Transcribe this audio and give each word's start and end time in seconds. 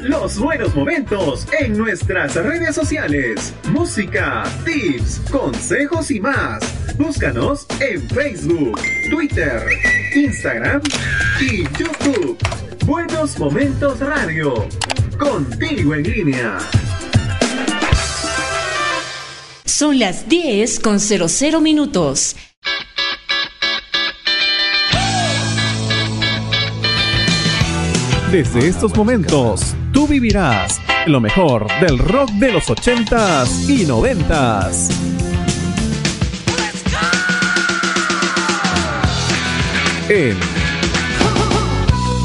Los 0.00 0.38
buenos 0.38 0.76
momentos 0.76 1.44
en 1.58 1.76
nuestras 1.76 2.36
redes 2.36 2.72
sociales. 2.72 3.52
Música, 3.72 4.44
tips, 4.64 5.20
consejos 5.28 6.12
y 6.12 6.20
más. 6.20 6.62
Búscanos 6.96 7.66
en 7.80 8.08
Facebook, 8.10 8.78
Twitter, 9.10 9.60
Instagram 10.14 10.80
y 11.40 11.64
YouTube. 11.76 12.38
Buenos 12.84 13.36
Momentos 13.40 13.98
Radio. 13.98 14.68
Contigo 15.18 15.94
en 15.94 16.02
línea. 16.04 16.58
Son 19.64 19.98
las 19.98 20.28
10 20.28 20.78
con 20.78 21.00
00 21.00 21.60
minutos. 21.60 22.36
Desde 28.30 28.66
estos 28.66 28.94
momentos, 28.96 29.76
tú 29.92 30.08
vivirás 30.08 30.80
lo 31.06 31.20
mejor 31.20 31.68
del 31.80 31.96
rock 31.96 32.28
de 32.32 32.50
los 32.50 32.64
80s 32.64 33.68
y 33.68 33.86
90s. 33.86 34.90
En 40.08 40.36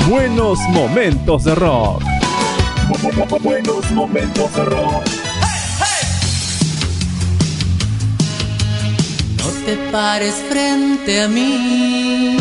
Buenos 0.09 0.59
Momentos 0.70 1.44
de 1.44 1.54
Rock. 1.54 2.04
Buenos 3.44 3.92
Momentos 3.92 4.56
de 4.56 4.66
Rock. 4.66 5.04
No 9.38 9.66
te 9.66 9.78
pares 9.92 10.34
frente 10.50 11.22
a 11.22 11.28
mí. 11.28 12.38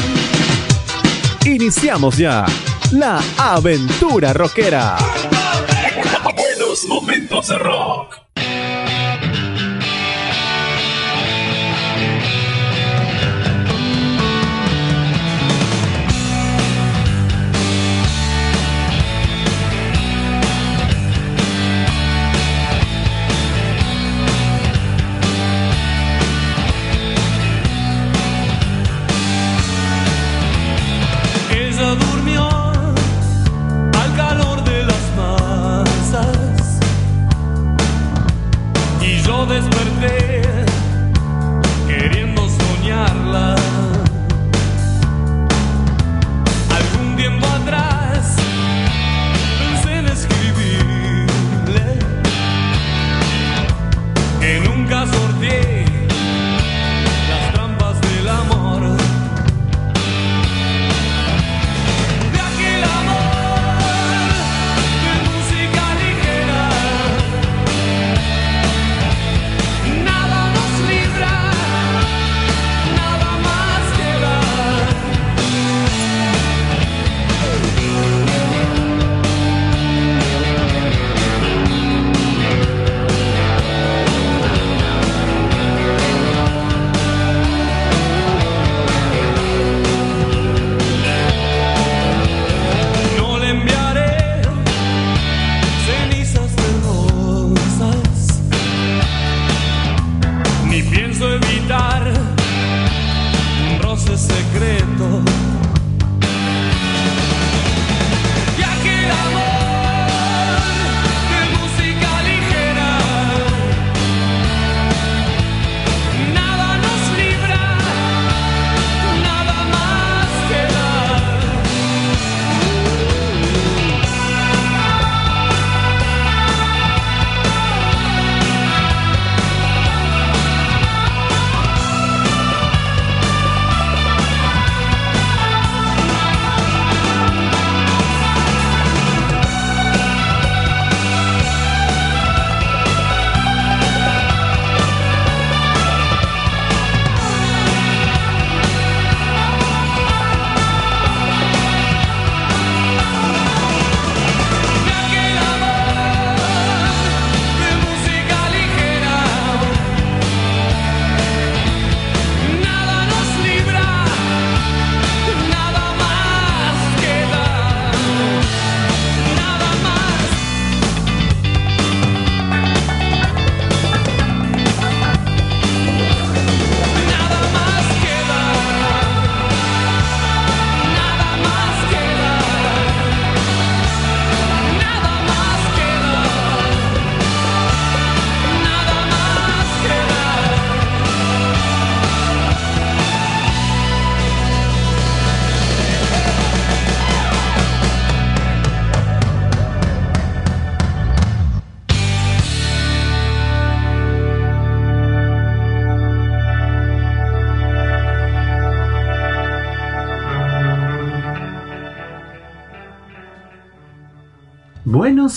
Iniciamos 1.45 2.17
ya 2.17 2.47
la 2.93 3.21
aventura 3.39 4.33
rockera. 4.33 4.97
Buenos 6.37 6.85
momentos 6.87 7.49
de 7.49 7.59
rock. 7.59 8.30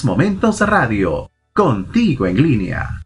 Momentos 0.02 0.60
Radio, 0.62 1.30
contigo 1.54 2.26
en 2.26 2.42
línea. 2.42 3.03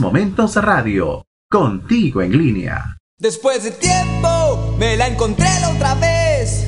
Momentos 0.00 0.56
Radio, 0.56 1.26
contigo 1.50 2.22
en 2.22 2.32
línea. 2.32 2.96
Después 3.18 3.64
de 3.64 3.70
tiempo 3.70 4.74
me 4.78 4.96
la 4.96 5.08
encontré 5.08 5.46
la 5.60 5.68
otra 5.68 5.94
vez. 5.96 6.64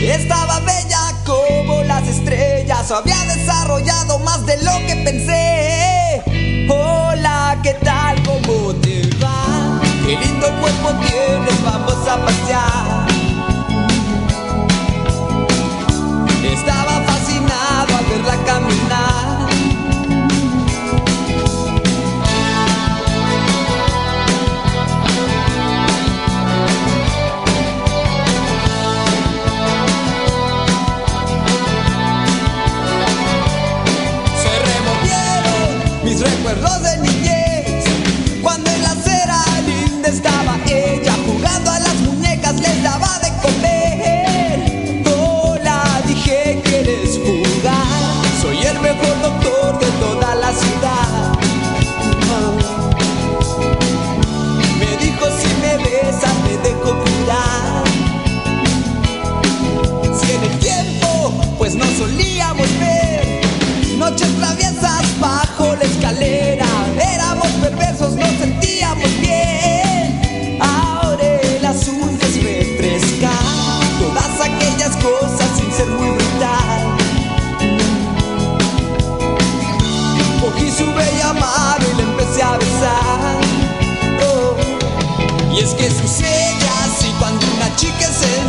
Estaba 0.00 0.60
bella 0.60 1.00
como 1.26 1.82
las 1.82 2.06
estrellas, 2.06 2.88
había 2.92 3.20
desarrollado 3.24 4.20
más 4.20 4.46
de 4.46 4.62
lo 4.62 4.70
que 4.86 5.02
pensé. 5.04 6.22
Hola, 6.70 7.58
¿qué 7.64 7.74
tal? 7.74 8.22
¿Cómo 8.22 8.72
te 8.76 9.02
va? 9.20 9.80
Qué 10.06 10.16
lindo 10.20 10.46
cuerpo 10.60 10.90
tienes, 11.08 11.64
vamos 11.64 11.95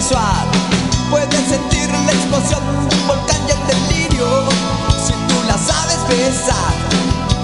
sensual. 0.08 0.48
Puedes 1.10 1.50
sentir 1.50 1.90
la 1.90 2.12
explosión 2.12 2.62
del 2.90 3.00
volcán 3.02 3.42
y 3.48 3.52
el 3.52 3.68
delirio. 3.68 4.50
Si 5.06 5.14
tú 5.14 5.44
la 5.48 5.58
sabes 5.58 6.00
besar, 6.08 6.74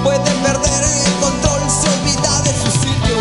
puedes 0.04 0.30
perder 0.30 0.84
el 0.84 1.14
control, 1.20 1.62
se 1.70 1.90
olvida 1.90 2.42
de 2.42 2.52
su 2.52 2.72
sitio. 2.72 3.16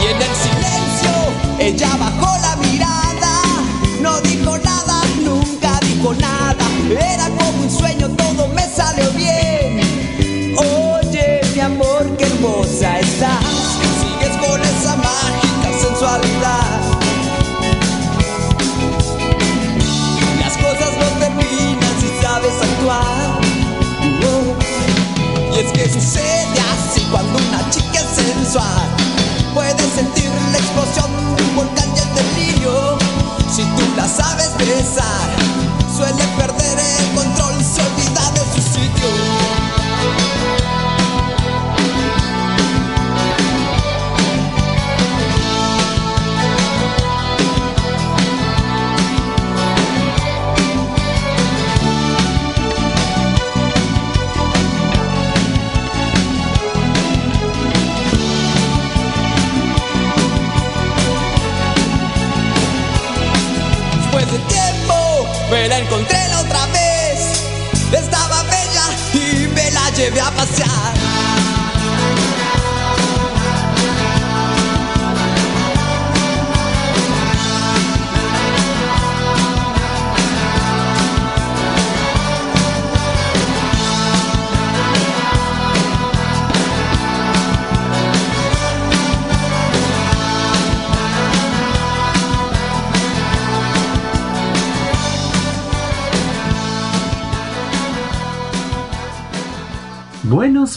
Y 0.00 0.06
en 0.06 0.16
el 0.16 0.34
silencio, 0.44 1.12
ella 1.58 1.96
bajó 1.98 2.38
la 2.38 2.56
mirada, 2.56 3.42
no 4.00 4.20
dijo 4.22 4.58
nada, 4.58 5.02
nunca 5.22 5.78
dijo 5.82 6.14
nada. 6.14 6.64
Era 6.90 7.29
sabes 34.10 34.50
besar. 34.58 35.39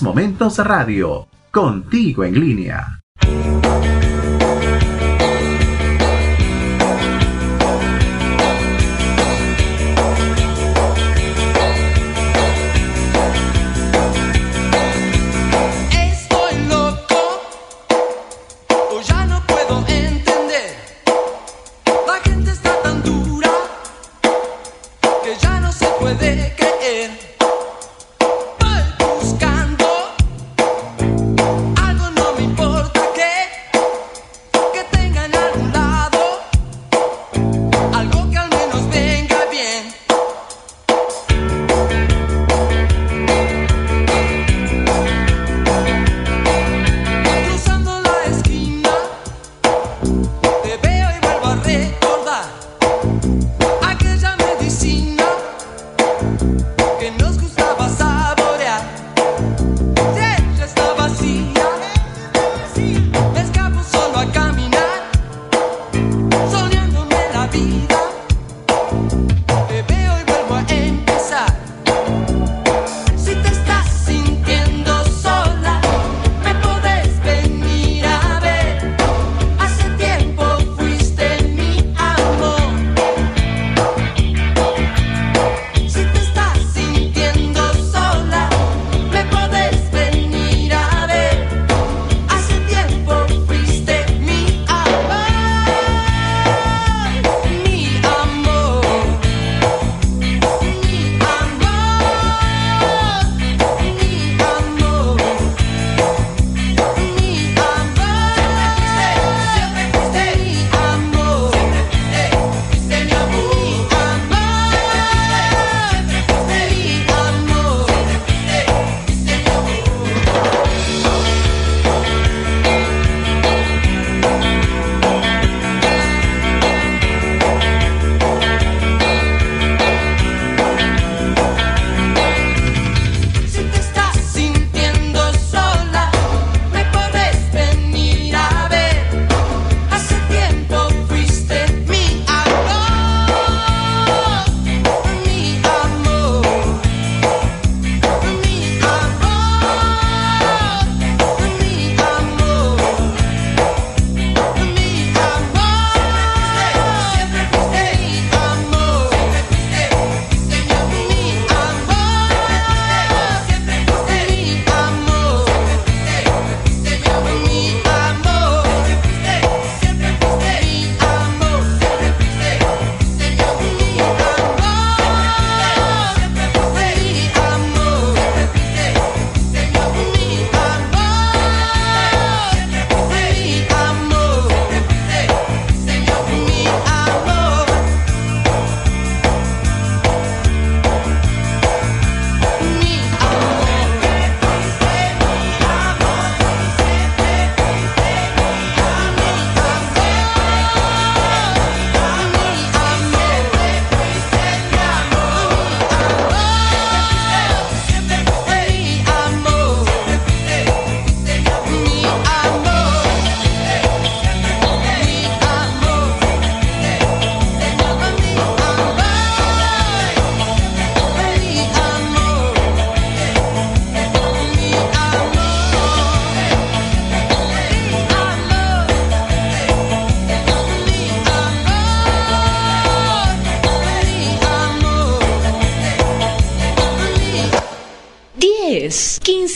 Momentos 0.02 0.58
Radio, 0.58 1.28
contigo 1.52 2.24
en 2.24 2.40
línea. 2.40 3.02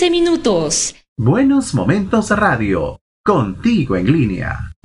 15 0.08 0.10
minutos. 0.10 0.96
Buenos 1.18 1.74
Momentos 1.74 2.30
Radio, 2.30 3.02
contigo 3.26 3.98
en 3.98 4.10
línea. 4.10 4.77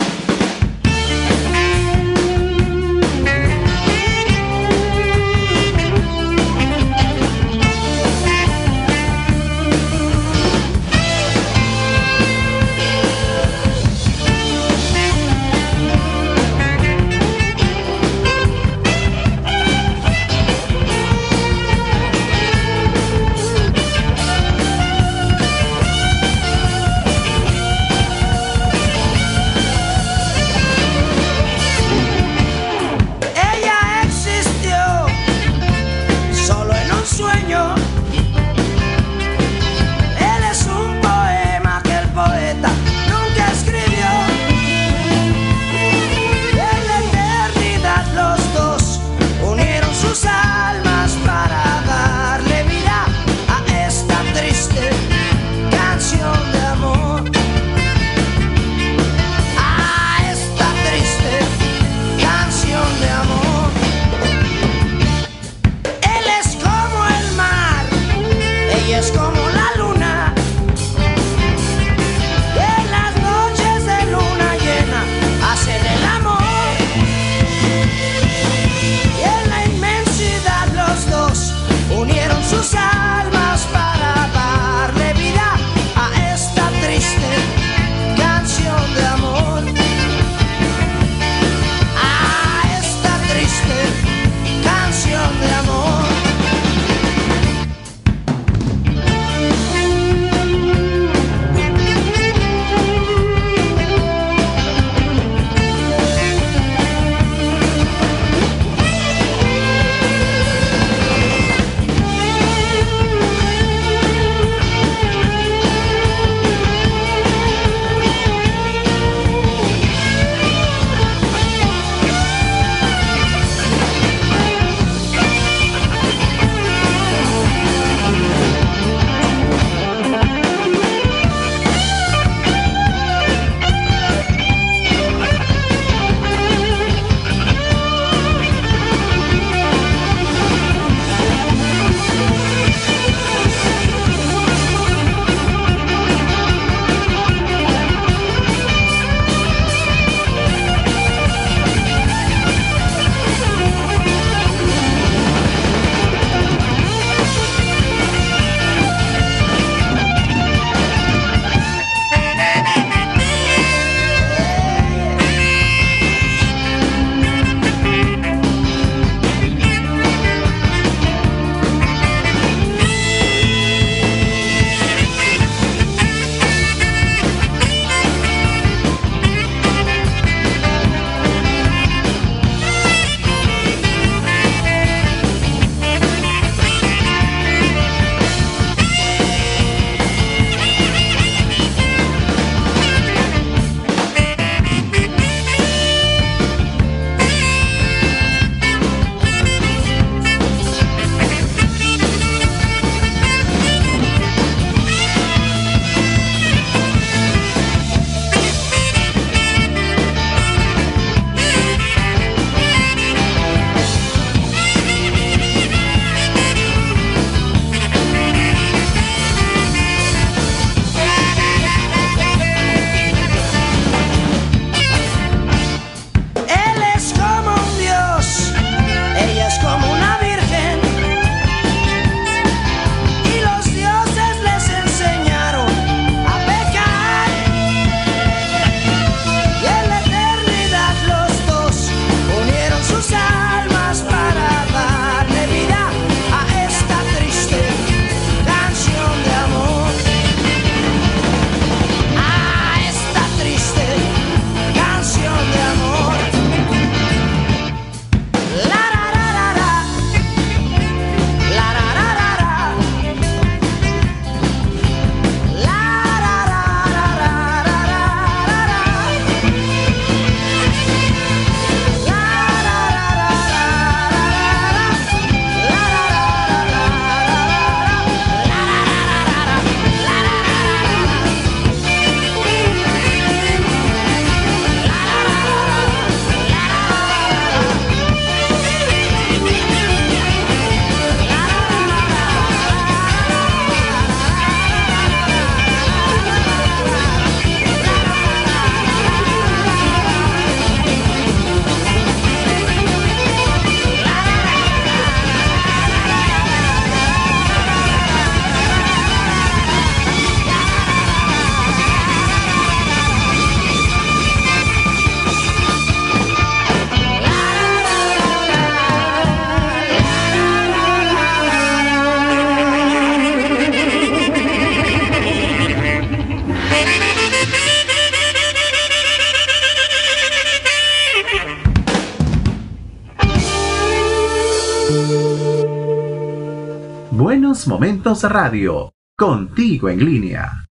Momentos 337.66 338.22
Radio, 338.22 338.92
contigo 339.16 339.88
en 339.88 340.04
línea. 340.04 340.66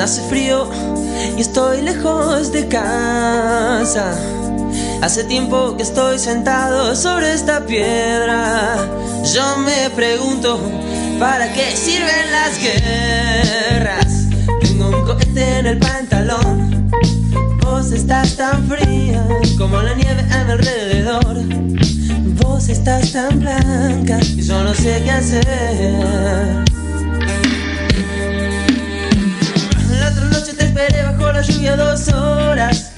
Hace 0.00 0.22
frío 0.28 0.68
y 1.36 1.40
estoy 1.40 1.82
lejos 1.82 2.52
de 2.52 2.68
casa. 2.68 4.14
Hace 5.02 5.24
tiempo 5.24 5.76
que 5.76 5.82
estoy 5.82 6.18
sentado 6.18 6.94
sobre 6.94 7.32
esta 7.32 7.64
piedra. 7.64 8.76
Yo 9.34 9.58
me 9.58 9.90
pregunto, 9.90 10.60
¿para 11.18 11.52
qué 11.52 11.74
sirven 11.76 12.30
las 12.32 12.58
guerras? 12.60 14.28
Tengo 14.60 14.88
un 14.88 15.04
cohete 15.06 15.58
en 15.58 15.66
el 15.66 15.78
pantalón. 15.78 16.90
Vos 17.62 17.92
estás 17.92 18.36
tan 18.36 18.68
fría 18.68 19.26
como 19.56 19.80
la 19.80 19.94
nieve 19.94 20.24
a 20.32 20.44
mi 20.44 20.52
alrededor 20.52 21.89
estás 22.70 23.12
tan 23.12 23.40
blanca 23.40 24.18
y 24.36 24.42
yo 24.42 24.62
no 24.62 24.72
sé 24.74 25.02
qué 25.04 25.10
hacer. 25.10 25.44
La 29.98 30.08
otra 30.08 30.24
noche 30.26 30.52
te 30.54 30.64
esperé 30.64 31.02
bajo 31.02 31.32
la 31.32 31.42
lluvia 31.42 31.76
dos 31.76 32.08
horas 32.08 32.89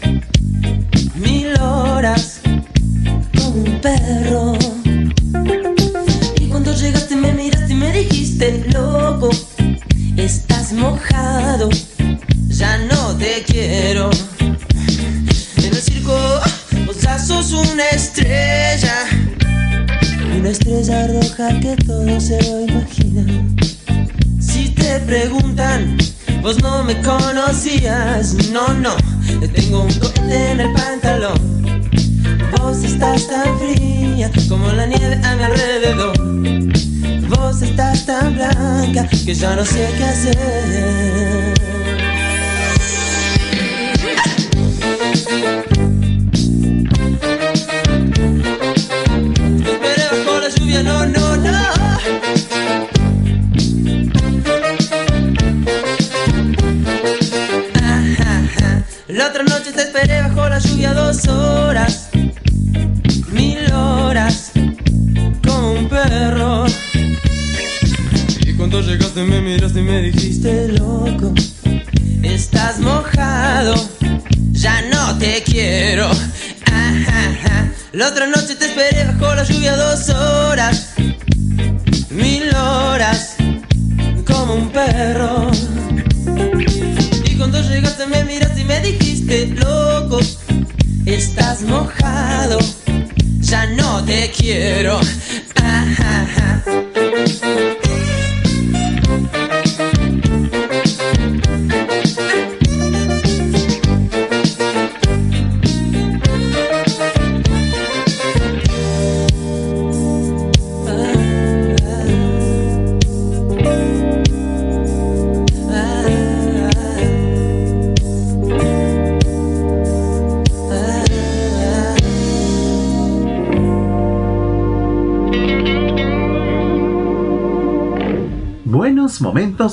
ya 39.42 39.56
no 39.56 39.64
sé 39.64 39.92
qué 39.98 40.04
hacer. 40.04 40.51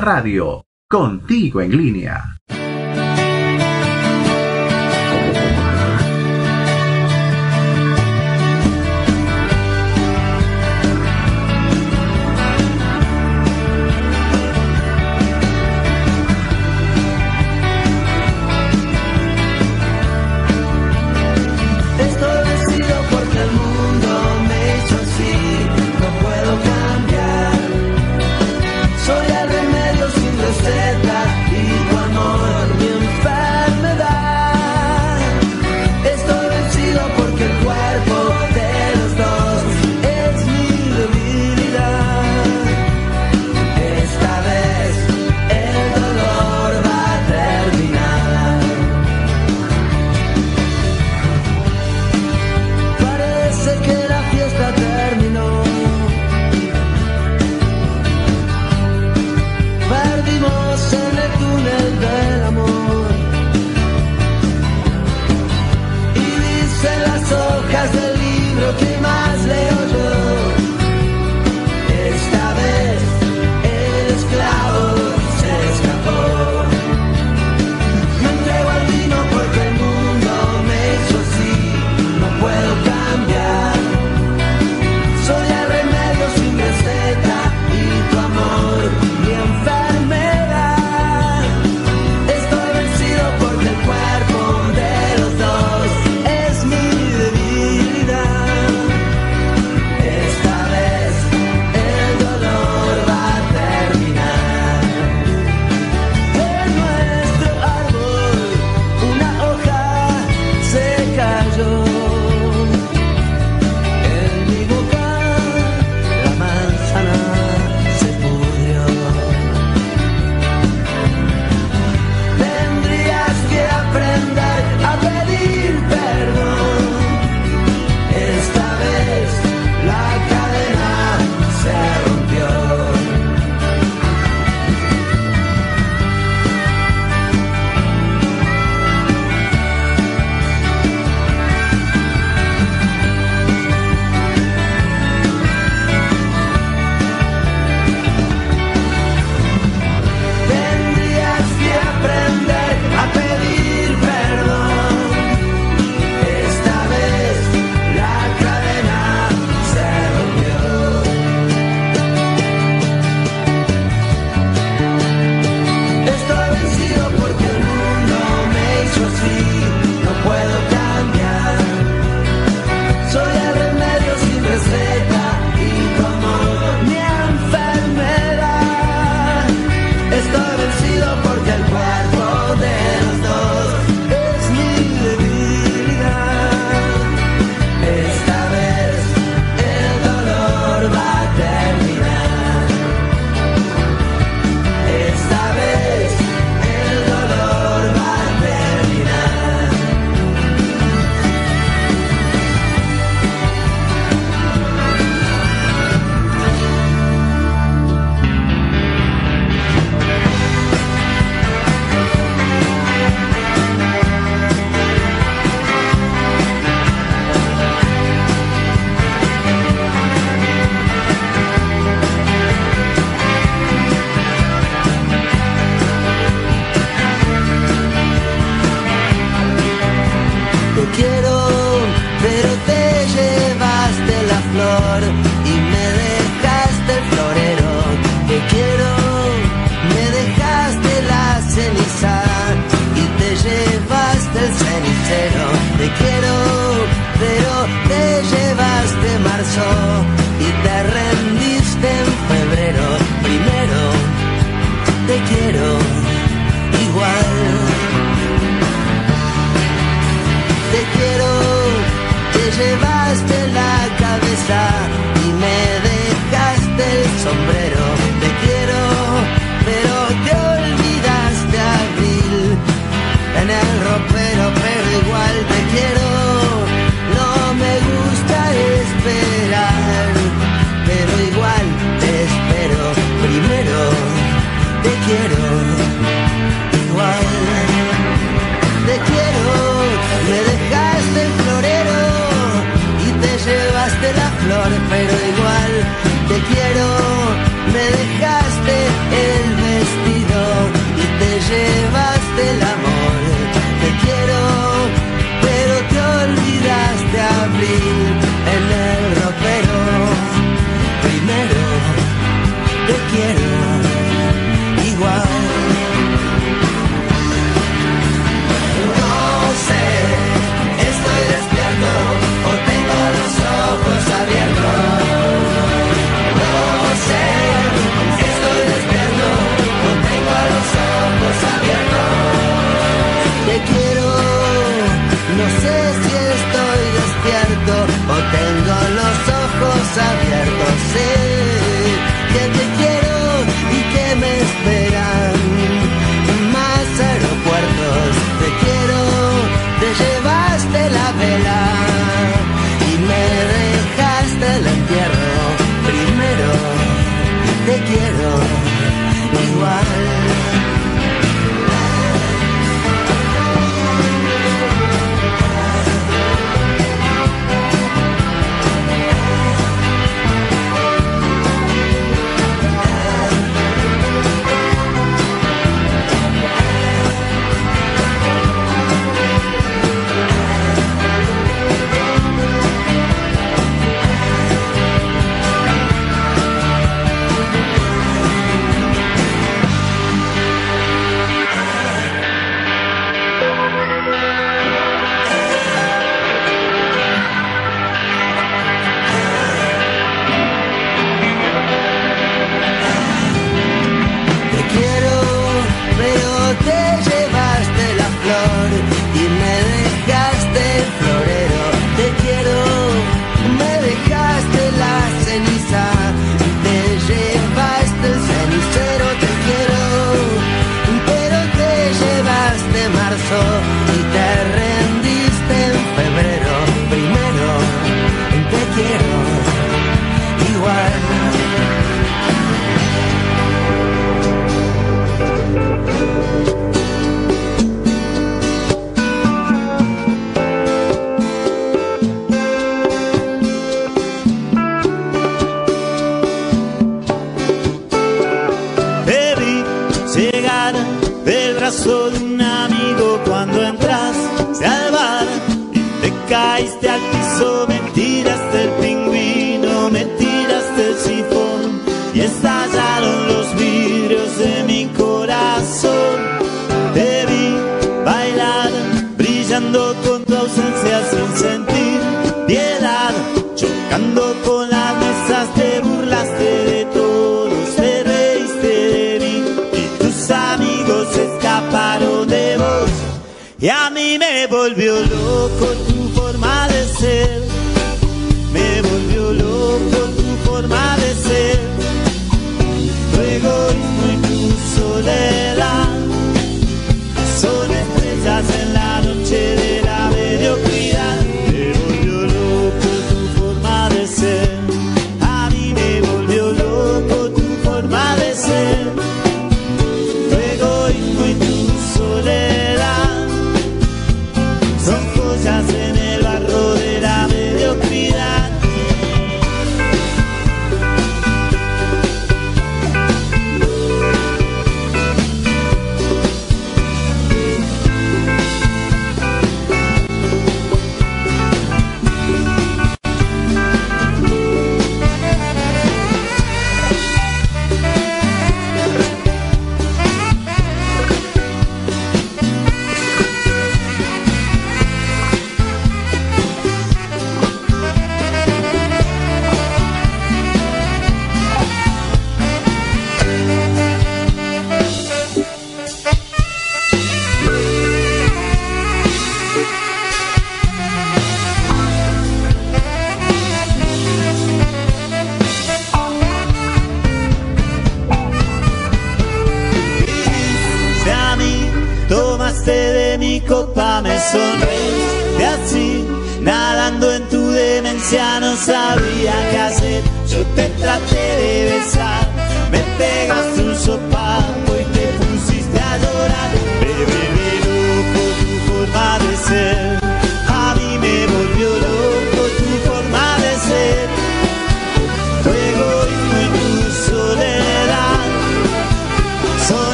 Radio, 0.00 0.64
contigo 0.88 1.60
en 1.60 1.76
línea. 1.76 2.29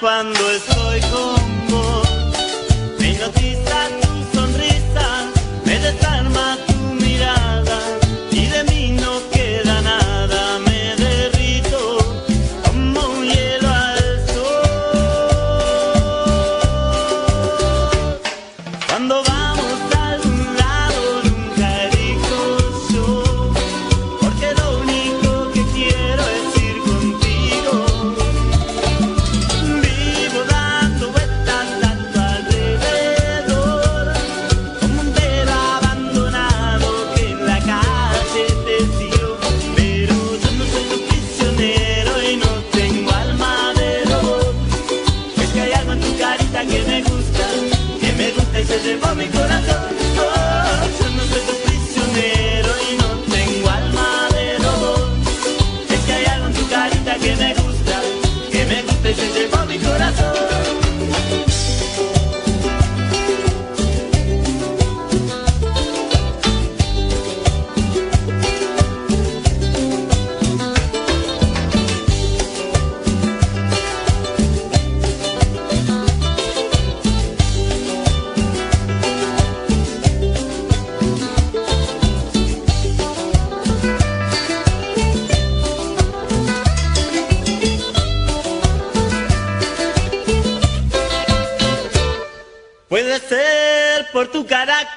Cuando 0.00 0.50
estoy 0.50 0.75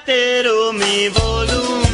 tu 0.00 0.06
carácter 0.06 0.46
o 0.46 0.72
mi 0.72 1.08
voluntad. 1.08 1.89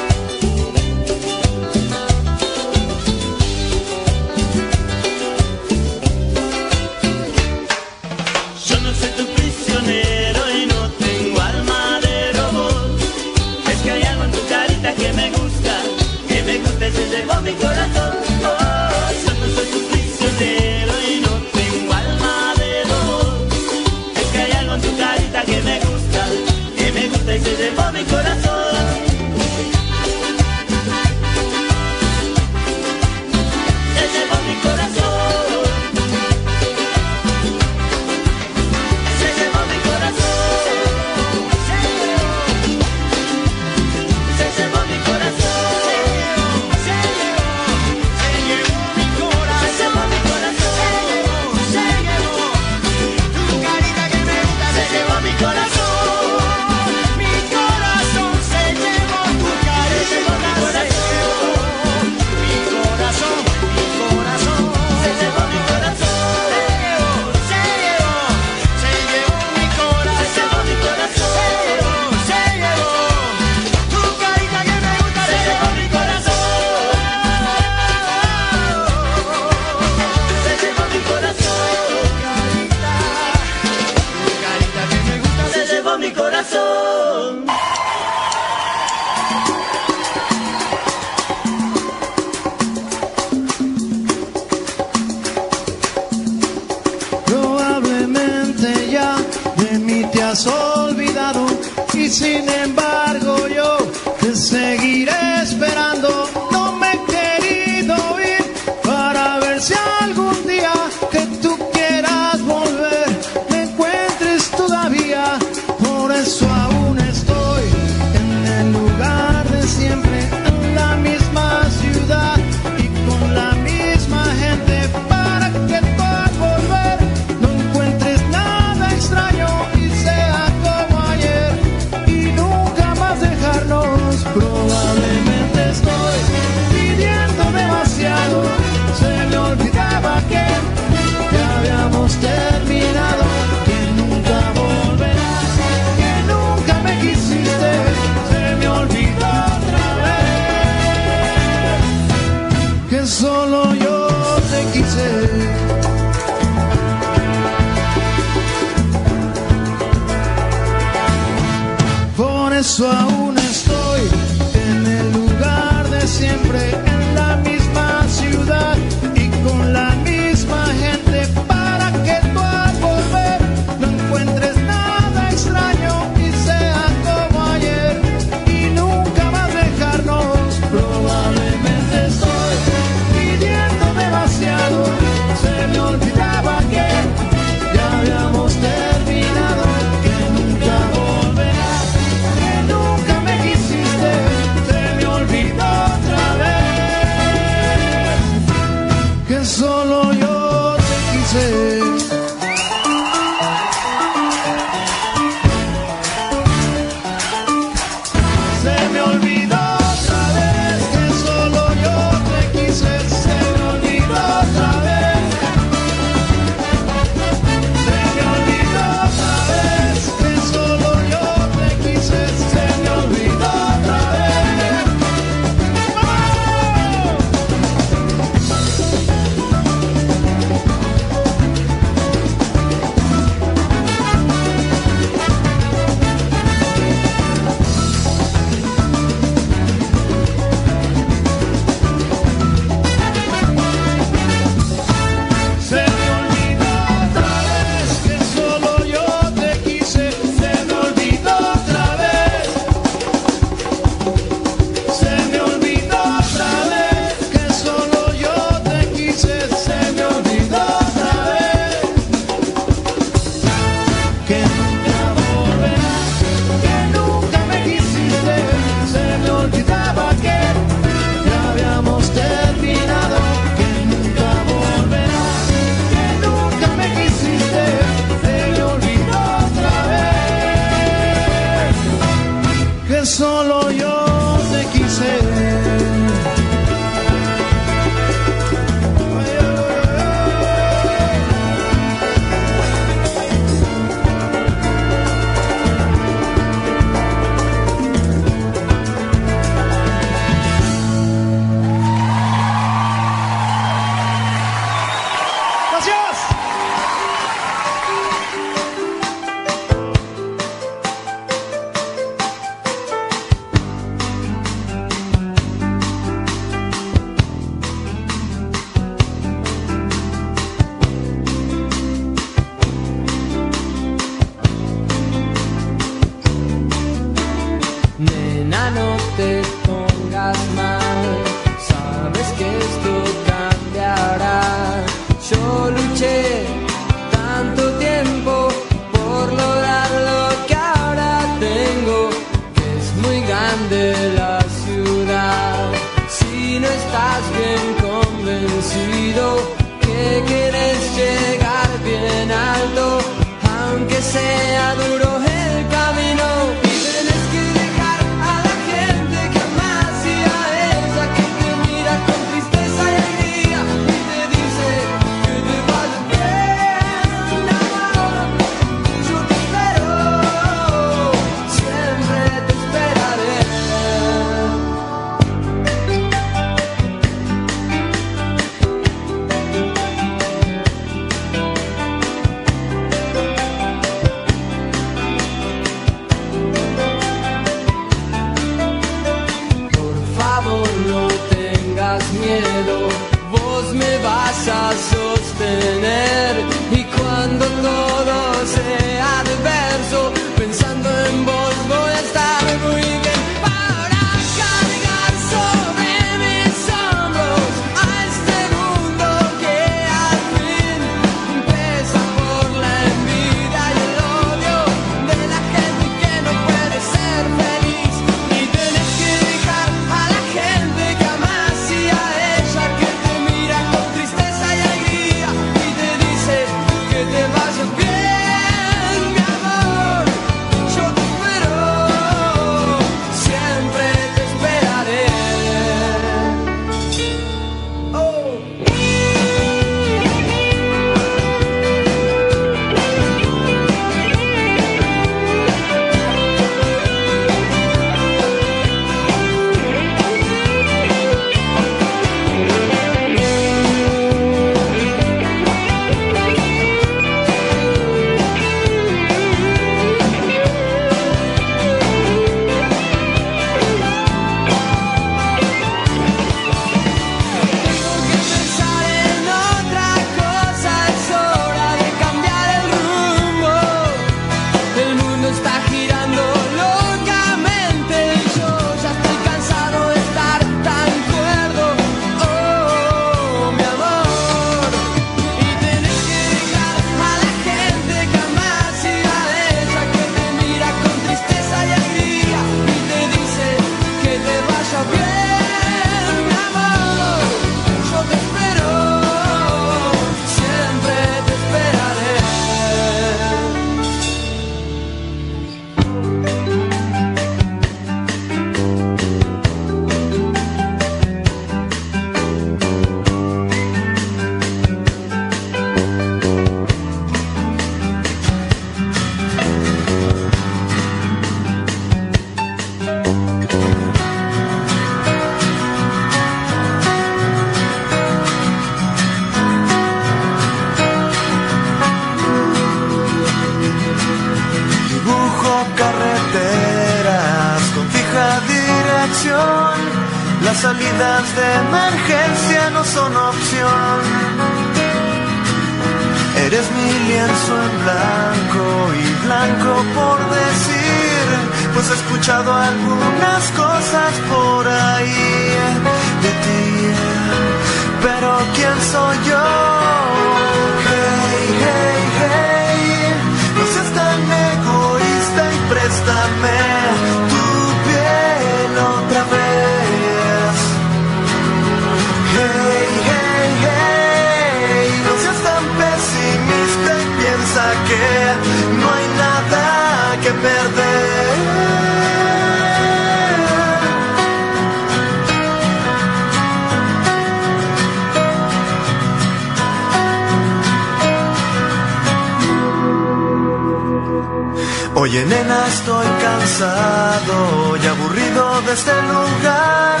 Oye 595.12 595.26
nena, 595.26 595.66
estoy 595.66 596.06
cansado 596.22 597.76
y 597.76 597.86
aburrido 597.86 598.62
de 598.62 598.72
este 598.72 598.94
lugar. 599.12 600.00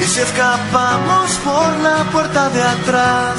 Y 0.00 0.04
si 0.04 0.18
escapamos 0.18 1.30
por 1.44 1.68
la 1.86 2.02
puerta 2.10 2.48
de 2.50 2.60
atrás, 2.60 3.36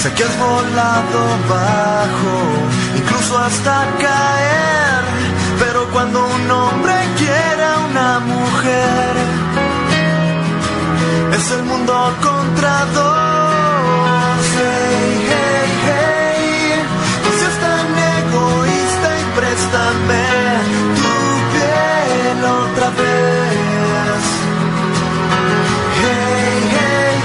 sé 0.00 0.10
que 0.14 0.24
has 0.24 0.38
volado 0.38 1.20
bajo, 1.50 2.36
incluso 2.96 3.36
hasta 3.36 3.84
caer. 4.00 5.02
Pero 5.58 5.86
cuando 5.92 6.26
un 6.26 6.50
hombre 6.50 6.94
quiere 7.18 7.62
a 7.62 7.76
una 7.90 8.20
mujer, 8.20 9.12
es 11.36 11.50
el 11.50 11.62
mundo 11.64 11.92
contra 12.22 12.86
dos. 12.94 13.35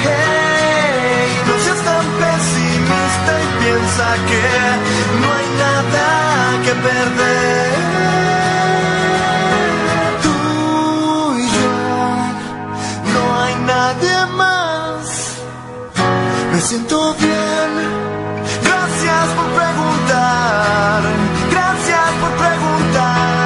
Hey, 0.04 1.28
no 1.48 1.54
seas 1.64 1.82
tan 1.90 2.06
pesimista 2.22 3.32
y 3.44 3.48
piensa 3.64 4.06
que 4.30 4.46
no 5.22 5.28
hay 5.38 5.48
nada 5.64 6.08
que 6.66 6.74
perder. 6.88 7.72
Tú 10.24 10.38
y 11.38 11.46
yo, 11.58 11.74
no 13.14 13.24
hay 13.42 13.56
nadie 13.74 14.16
más. 14.36 15.02
Me 16.52 16.60
siento 16.62 16.98
bien. 17.16 17.72
Gracias 18.64 19.26
por 19.38 19.48
preguntar. 19.60 21.02
Gracias 21.52 22.10
por 22.22 22.32
preguntar. 22.44 23.41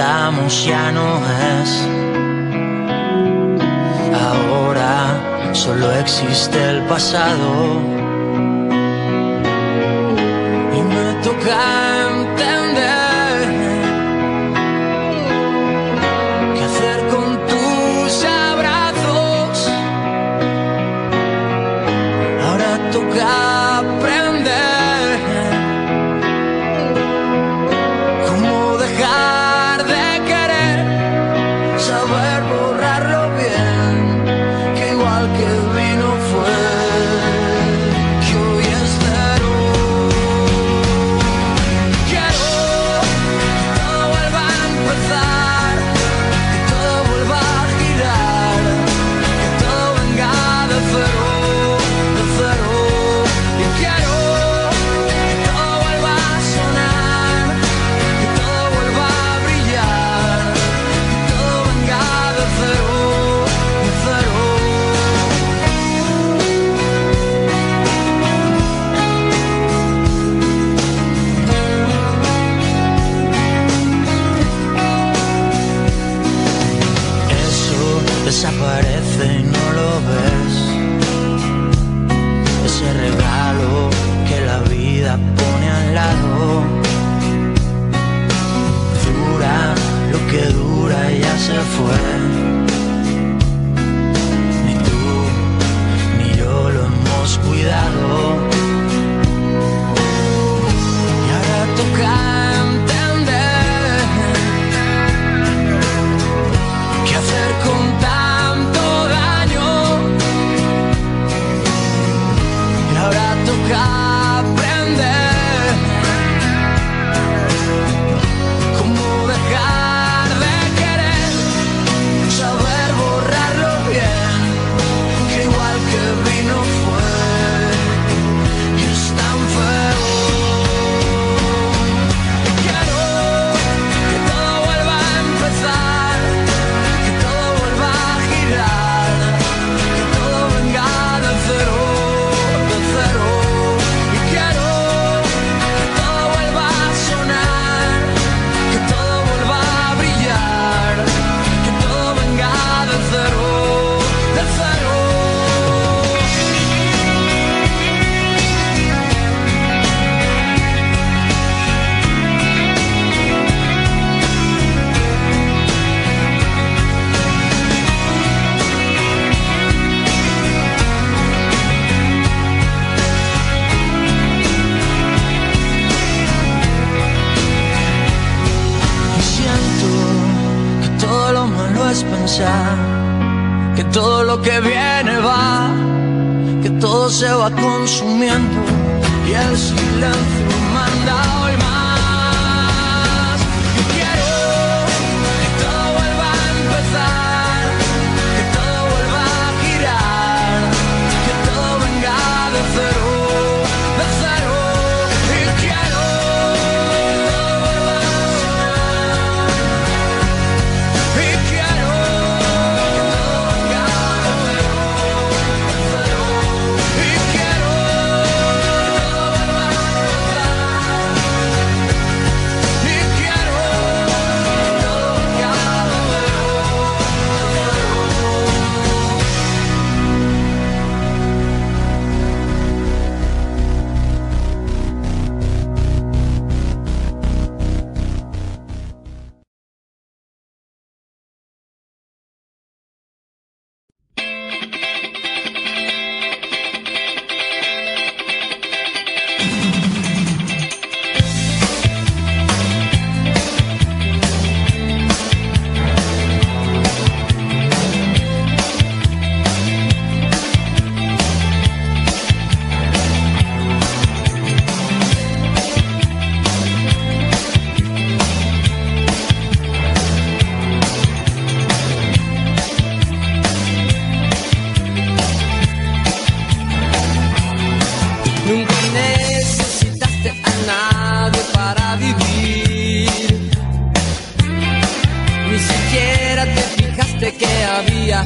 estamos 0.00 0.64
ya 0.64 0.90
no 0.92 1.08
es. 1.60 1.70
Ahora 4.28 5.52
solo 5.52 5.92
existe 5.92 6.58
el 6.70 6.82
pasado. 6.84 7.82
Y 10.76 10.80
me 10.92 11.06
toca 11.22 11.99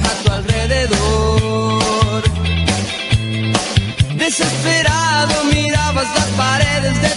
a 0.03 0.23
tu 0.23 0.33
alrededor. 0.33 2.23
Desesperado 4.17 5.45
mirabas 5.53 6.09
las 6.15 6.29
paredes 6.37 7.03
de 7.03 7.14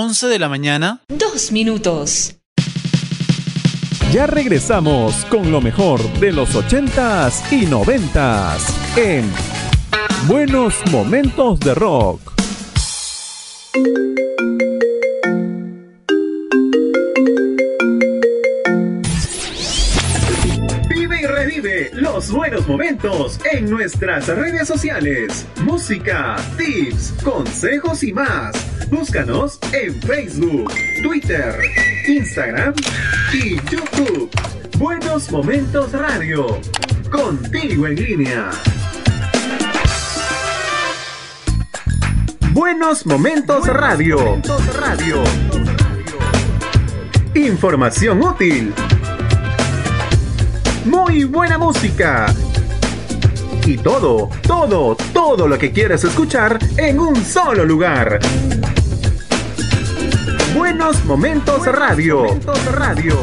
11 0.00 0.28
de 0.28 0.38
la 0.38 0.48
mañana. 0.48 1.02
Dos 1.08 1.52
minutos. 1.52 2.34
Ya 4.10 4.26
regresamos 4.26 5.26
con 5.26 5.52
lo 5.52 5.60
mejor 5.60 6.00
de 6.18 6.32
los 6.32 6.54
80s 6.54 7.52
y 7.52 7.66
90s 7.66 8.96
en 8.96 9.30
Buenos 10.26 10.74
Momentos 10.90 11.60
de 11.60 11.74
Rock. 11.74 12.32
Los 22.00 22.32
buenos 22.32 22.66
momentos 22.66 23.38
en 23.52 23.68
nuestras 23.68 24.26
redes 24.28 24.66
sociales. 24.66 25.46
Música, 25.62 26.36
tips, 26.56 27.14
consejos 27.22 28.02
y 28.02 28.12
más. 28.12 28.56
Búscanos 28.90 29.58
en 29.72 30.00
Facebook, 30.02 30.72
Twitter, 31.02 31.54
Instagram 32.08 32.74
y 33.34 33.56
YouTube. 33.70 34.30
Buenos 34.78 35.30
Momentos 35.30 35.92
Radio. 35.92 36.58
Contigo 37.10 37.86
en 37.86 37.94
línea. 37.96 38.50
Buenos 42.52 43.04
Momentos 43.04 43.66
Radio. 43.66 44.40
Radio. 44.74 45.22
Información 47.34 48.22
útil. 48.22 48.72
Muy 50.84 51.24
buena 51.24 51.58
música. 51.58 52.26
Y 53.66 53.76
todo, 53.76 54.30
todo, 54.46 54.96
todo 55.12 55.46
lo 55.46 55.58
que 55.58 55.70
quieres 55.70 56.02
escuchar 56.04 56.58
en 56.76 56.98
un 56.98 57.16
solo 57.16 57.64
lugar. 57.64 58.18
Buenos 60.56 61.04
Momentos 61.04 61.66
Radio. 61.66 62.24
Radio. 62.72 63.16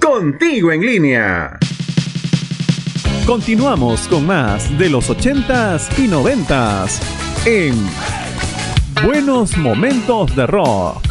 Contigo 0.00 0.72
en 0.72 0.80
línea. 0.80 1.58
Continuamos 3.24 4.08
con 4.08 4.26
más 4.26 4.76
de 4.78 4.90
los 4.90 5.08
80s 5.10 5.98
y 5.98 6.08
90s 6.08 6.98
en 7.44 7.74
Buenos 9.04 9.56
Momentos 9.56 10.34
de 10.34 10.46
Rock. 10.46 11.07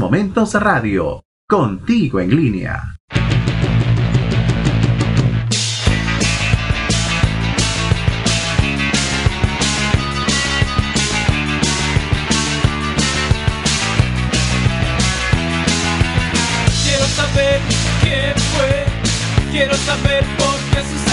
Momentos 0.00 0.54
Radio, 0.54 1.26
contigo 1.46 2.20
en 2.20 2.34
línea. 2.34 2.96
Quiero 16.82 17.04
saber 17.14 17.60
quién 18.00 18.34
fue, 18.56 18.86
quiero 19.52 19.74
saber 19.74 20.24
por 20.38 20.56
qué 20.70 20.82
sucedió. 20.82 21.09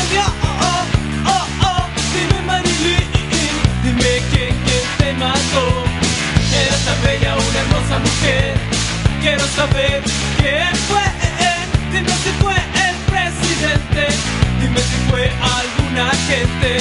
quién 10.37 10.75
fue 10.87 11.01
él. 11.01 11.65
Dime 11.91 12.11
si 12.23 12.29
fue 12.41 12.53
el 12.53 12.95
presidente, 13.09 14.07
dime 14.61 14.79
si 14.79 14.97
fue 15.09 15.31
alguna 15.41 16.11
gente. 16.27 16.77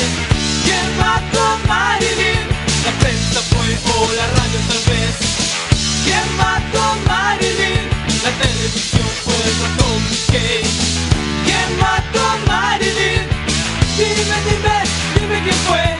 ¿Quién 0.64 0.84
mató 0.98 1.58
Marilyn? 1.66 2.40
La 2.84 2.92
prensa 3.00 3.40
fue 3.48 3.78
o 3.94 4.12
la 4.12 4.26
radio 4.26 4.60
tal 4.68 4.82
vez. 4.92 5.16
¿Quién 6.04 6.36
mató 6.36 6.82
a 6.82 6.94
Marilyn? 7.08 7.88
La 8.24 8.30
televisión 8.44 9.08
fue 9.24 9.34
el 9.34 9.54
ratón 9.62 9.96
Mickey. 10.10 10.60
¿Quién 11.46 11.68
mató 11.80 12.20
a 12.20 12.36
Marilyn? 12.46 13.22
Dime, 13.96 14.36
dime, 14.48 14.76
dime 15.14 15.42
quién 15.44 15.56
fue. 15.66 15.95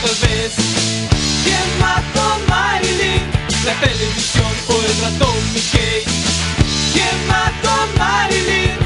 cuántas 0.00 0.20
veces 0.20 1.08
¿Quién 1.44 1.78
mató 1.78 2.20
a 2.20 2.38
Marilyn? 2.48 3.22
La 3.64 3.74
televisión 3.80 4.52
o 4.68 4.72
el 4.72 5.00
ratón 5.02 5.36
Mickey 5.52 6.04
¿Quién 6.92 7.26
mató 7.28 7.70
a 7.70 7.86
Marilyn? 7.98 8.76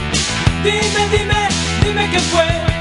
Dime, 0.63 1.09
dime, 1.11 1.49
dime 1.83 2.11
qué 2.11 2.21
fue 2.21 2.74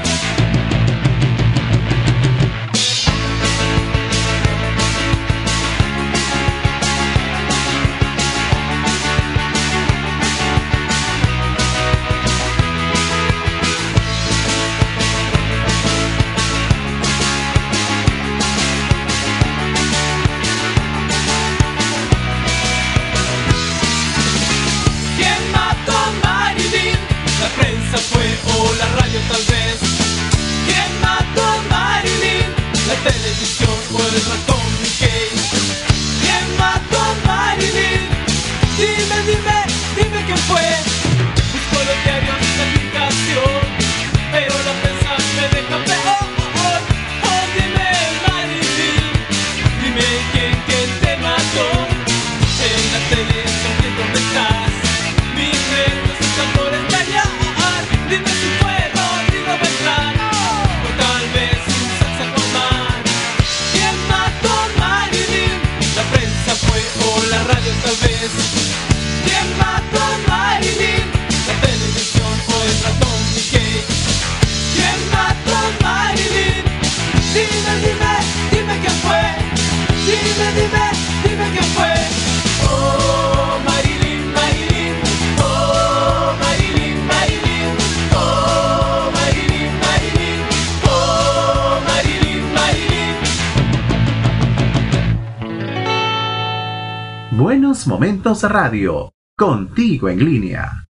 Radio, 98.42 99.12
contigo 99.36 100.08
en 100.08 100.24
línea. 100.24 100.88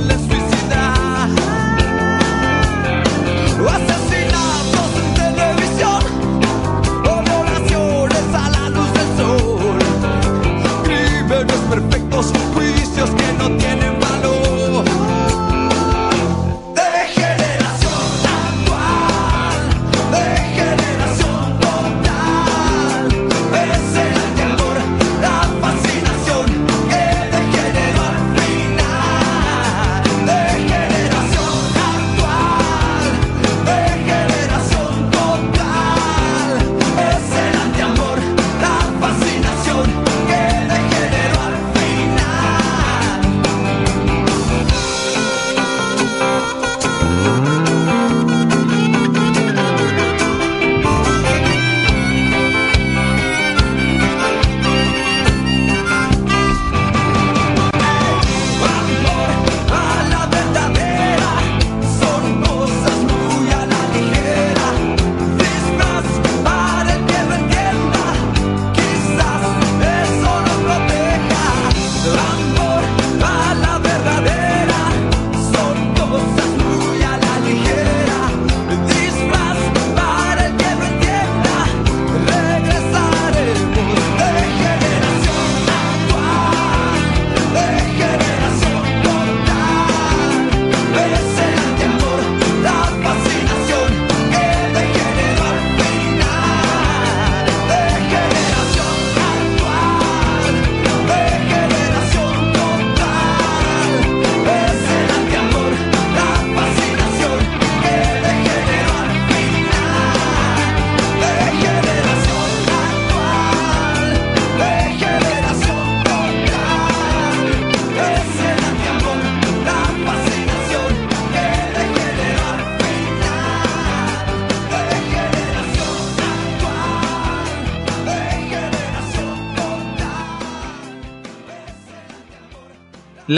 let's 0.00 0.27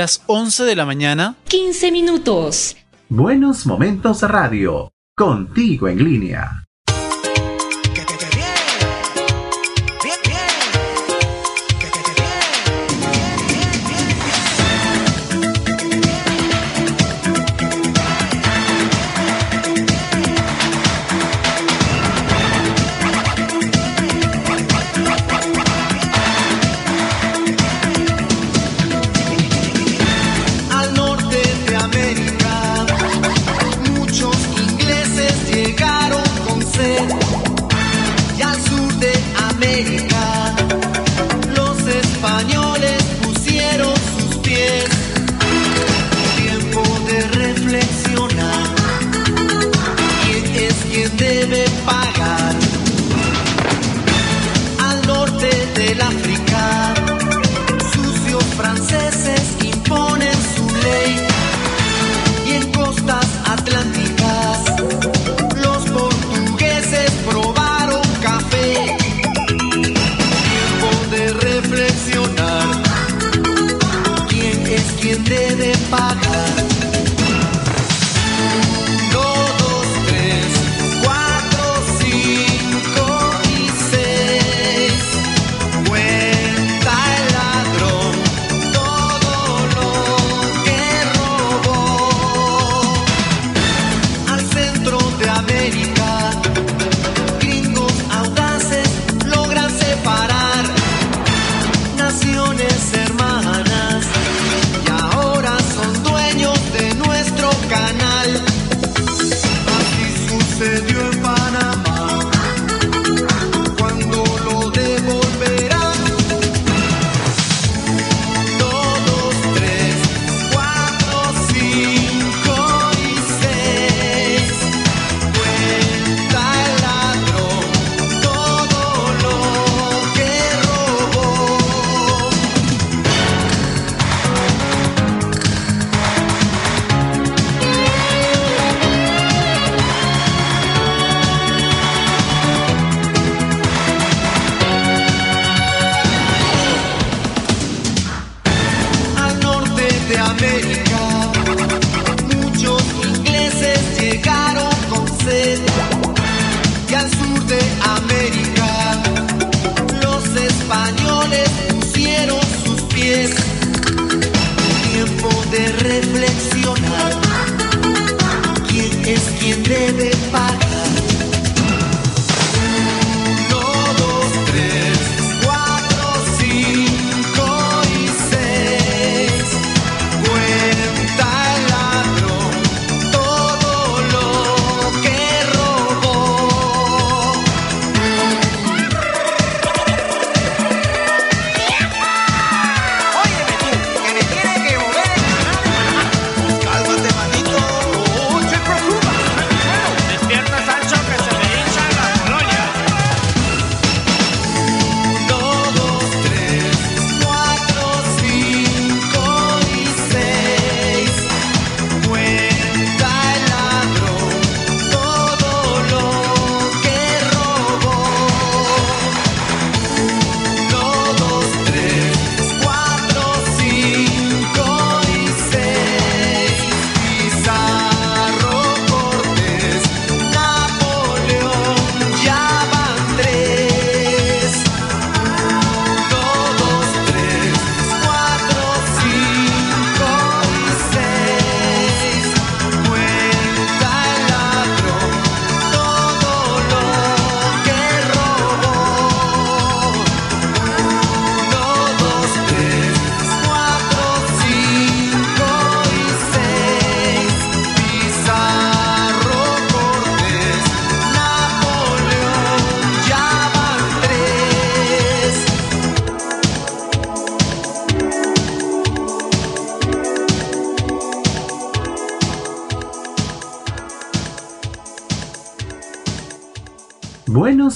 las 0.01 0.22
11 0.28 0.64
de 0.64 0.77
la 0.77 0.86
mañana. 0.86 1.36
15 1.44 1.93
minutos. 1.93 2.74
Buenos 3.10 3.66
Momentos 3.66 4.22
Radio, 4.22 4.94
contigo 5.14 5.89
en 5.89 6.02
línea. 6.02 6.60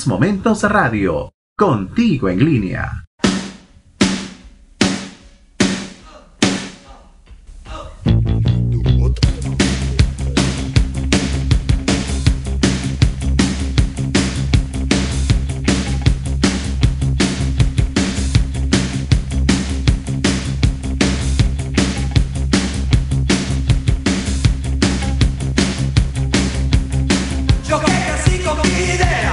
Momentos 0.06 0.62
Radio, 0.64 1.32
contigo 1.56 2.28
en 2.28 2.44
línea. 2.44 3.04
Yo 27.66 27.80
que 27.80 27.92
así 27.92 28.38
convide. 28.40 29.23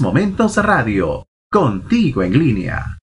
Momentos 0.00 0.56
Radio, 0.56 1.26
contigo 1.50 2.22
en 2.22 2.38
línea. 2.38 3.01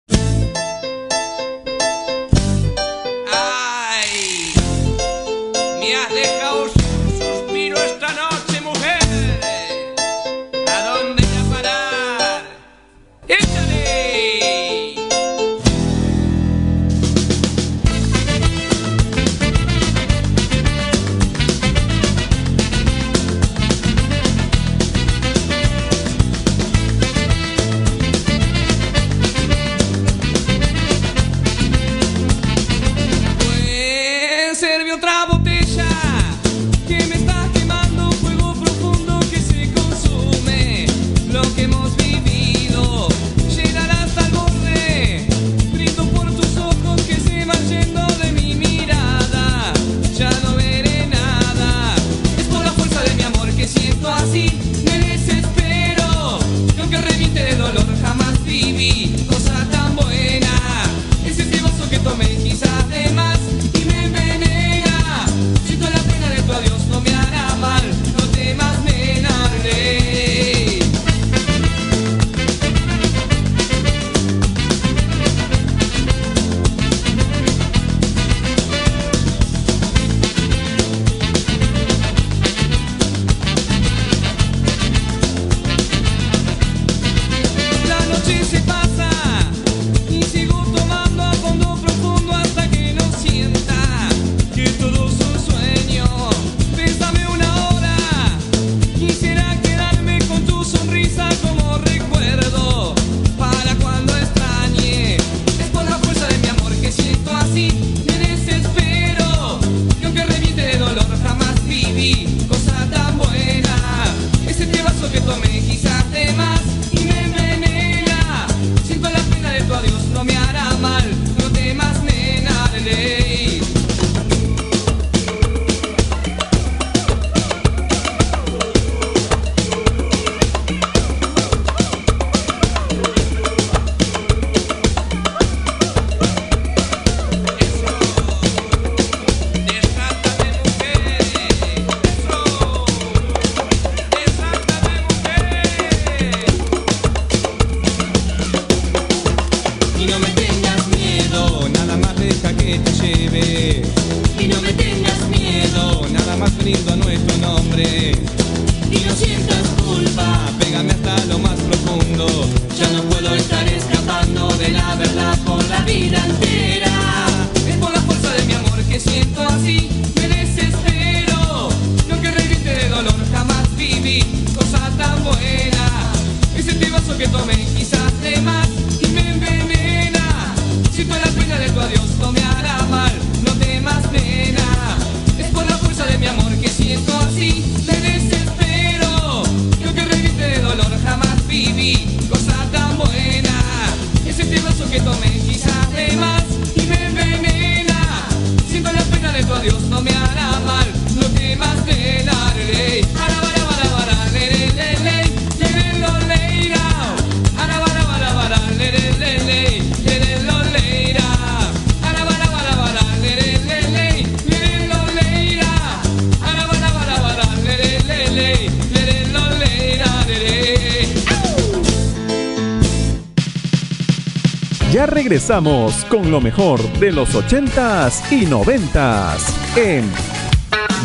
con 226.10 226.30
lo 226.32 226.42
mejor 226.42 226.82
de 227.00 227.14
los 227.14 227.34
80s 227.34 228.30
y 228.30 228.46
90s 228.46 229.78
en 229.78 230.12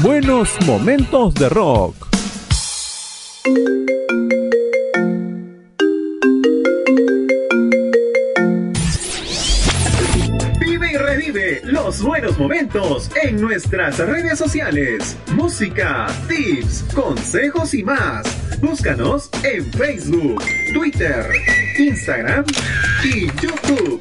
Buenos 0.02 0.50
Momentos 0.66 1.34
de 1.34 1.48
Rock. 1.48 1.94
Vive 10.58 10.90
y 10.90 10.96
revive 10.96 11.60
los 11.62 12.02
buenos 12.02 12.36
momentos 12.36 13.08
en 13.22 13.40
nuestras 13.40 13.98
redes 13.98 14.36
sociales. 14.36 15.16
Música, 15.32 16.08
tips, 16.26 16.86
consejos 16.92 17.72
y 17.72 17.84
más. 17.84 18.26
Búscanos 18.60 19.30
en 19.44 19.72
Facebook, 19.72 20.42
Twitter, 20.74 21.24
Instagram 21.78 22.44
y 23.04 23.26
YouTube. 23.40 24.00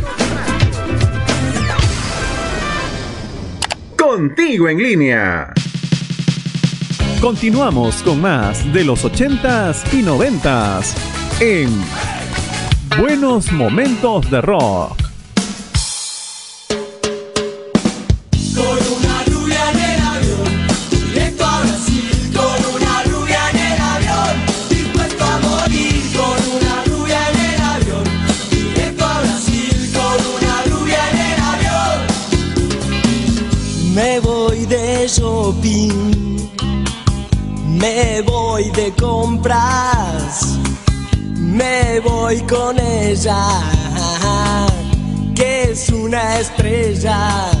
contigo 4.11 4.67
en 4.67 4.77
línea. 4.77 5.53
Continuamos 7.21 8.03
con 8.03 8.19
más 8.19 8.61
de 8.73 8.83
los 8.83 9.05
80 9.05 9.71
y 9.93 10.01
90 10.01 10.81
en 11.39 11.69
Buenos 12.99 13.53
Momentos 13.53 14.29
de 14.29 14.41
Rock. 14.41 15.00
con 42.51 42.77
ella, 42.77 43.61
que 45.33 45.71
es 45.71 45.89
una 45.89 46.37
estrella. 46.39 47.60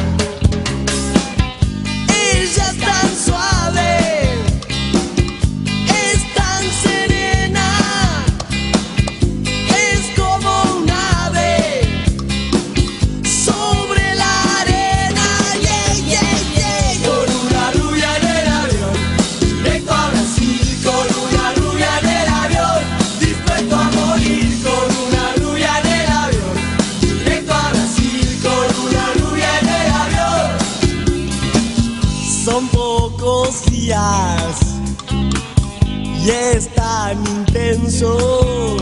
pienso, 38.01 38.77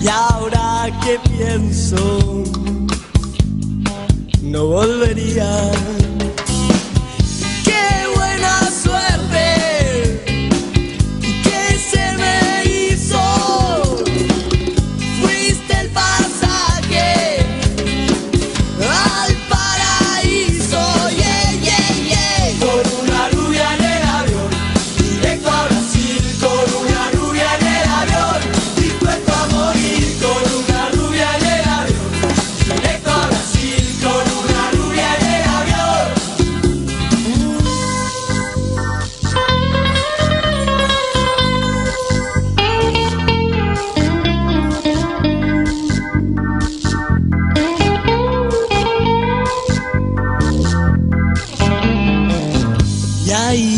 y 0.00 0.08
ahora 0.08 0.88
que 1.04 1.18
pienso, 1.30 2.44
no 4.42 4.66
volvería 4.66 5.72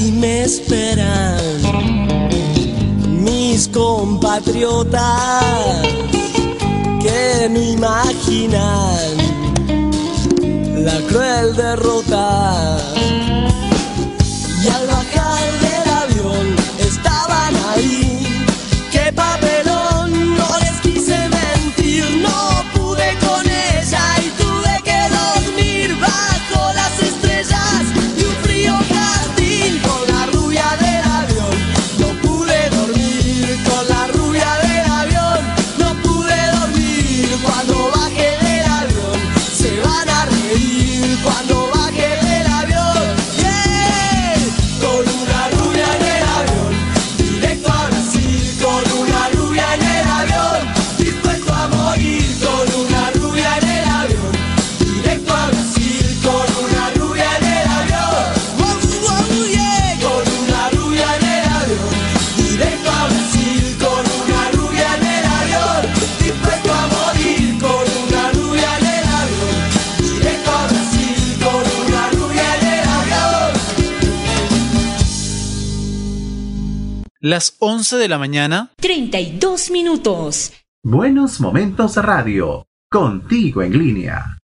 aquí 0.01 0.13
me 0.13 0.45
esperan 0.45 1.37
mis 3.23 3.69
compatriotas 3.69 5.03
que 7.03 7.49
no 7.51 7.61
imaginan 7.61 9.17
la 10.85 10.99
cruel 11.09 11.55
derrota. 11.55 12.79
las 77.31 77.57
11 77.61 77.97
de 77.97 78.09
la 78.09 78.19
mañana. 78.19 78.73
32 78.77 79.71
minutos. 79.71 80.53
Buenos 80.83 81.41
Momentos 81.41 81.97
Radio, 81.97 82.67
contigo 82.91 83.63
en 83.63 83.79
línea. 83.79 84.40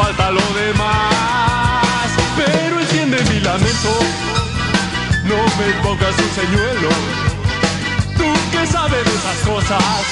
falta 0.00 0.30
lo 0.30 0.46
demás. 0.62 2.08
Pero 2.36 2.80
entiende 2.80 3.18
mi 3.30 3.40
lamento, 3.40 3.92
no 5.30 5.38
me 5.58 5.68
pongas 5.82 6.14
un 6.24 6.30
señuelo. 6.40 6.90
Tú 8.18 8.28
que 8.52 8.66
sabes 8.66 9.04
de 9.04 9.14
esas 9.20 9.38
cosas, 9.50 10.02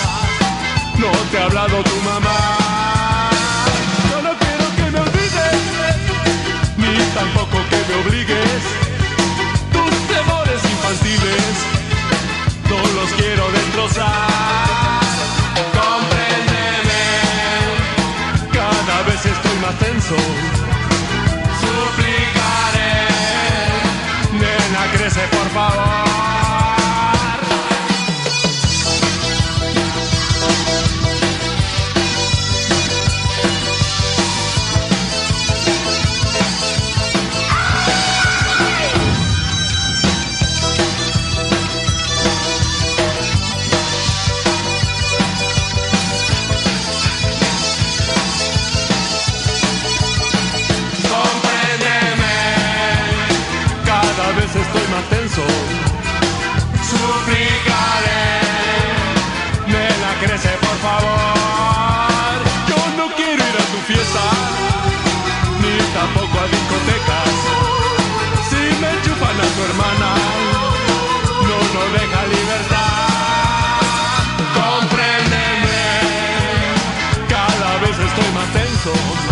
no 1.03 1.11
te 1.31 1.39
ha 1.39 1.45
hablado 1.45 1.83
tu 1.91 1.97
mamá. 2.11 2.39
Yo 4.11 4.19
no 4.27 4.33
quiero 4.43 4.67
que 4.77 4.87
me 4.93 5.01
olvides, 5.07 5.59
ni 6.83 6.95
tampoco 7.19 7.57
que 7.71 7.81
me 7.89 7.95
obligues. 8.03 8.63
Tus 9.75 9.95
temores 10.15 10.61
infantiles, 10.75 11.55
no 12.71 12.79
los 12.97 13.11
quiero 13.21 13.45
destrozar. 13.59 15.08
Suplicaré, 21.61 22.93
nena, 24.33 24.83
crece 24.93 25.21
por 25.29 25.49
favor. 25.51 26.08
Si 68.49 68.63
me 68.81 68.91
enchufan 68.91 69.41
a 69.41 69.47
tu 69.55 69.61
hermana, 69.69 70.11
no 71.49 71.59
nos 71.75 71.93
deja 71.93 72.21
libertad. 72.27 73.79
Compréndeme, 74.59 75.81
cada 77.29 77.71
vez 77.79 77.99
estoy 77.99 78.31
más 78.35 78.49
tenso. 78.53 79.28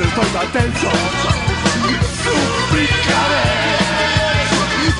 estoy 0.00 0.26
tan 0.26 0.52
tenso. 0.52 0.90
Suplicaré, 2.24 3.46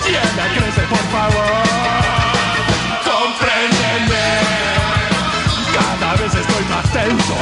tienda 0.04 0.44
crece 0.54 0.82
por 0.82 1.04
favor. 1.14 1.62
Compréndeme, 3.04 4.26
cada 5.74 6.14
vez 6.14 6.34
estoy 6.34 6.64
más 6.70 6.92
tenso. 6.92 7.36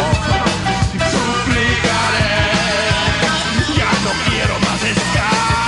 Suplicaré, 1.12 2.32
ya 3.76 3.92
no 4.04 4.12
quiero 4.28 4.54
más 4.60 4.82
escala. 4.84 5.62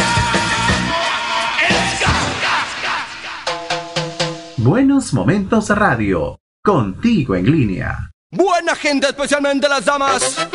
Buenos 4.56 5.12
momentos 5.12 5.68
radio, 5.68 6.38
contigo 6.62 7.34
en 7.34 7.50
línea. 7.50 8.10
Buena 8.30 8.74
gente, 8.74 9.06
especialmente 9.06 9.68
las 9.68 9.84
damas. 9.84 10.48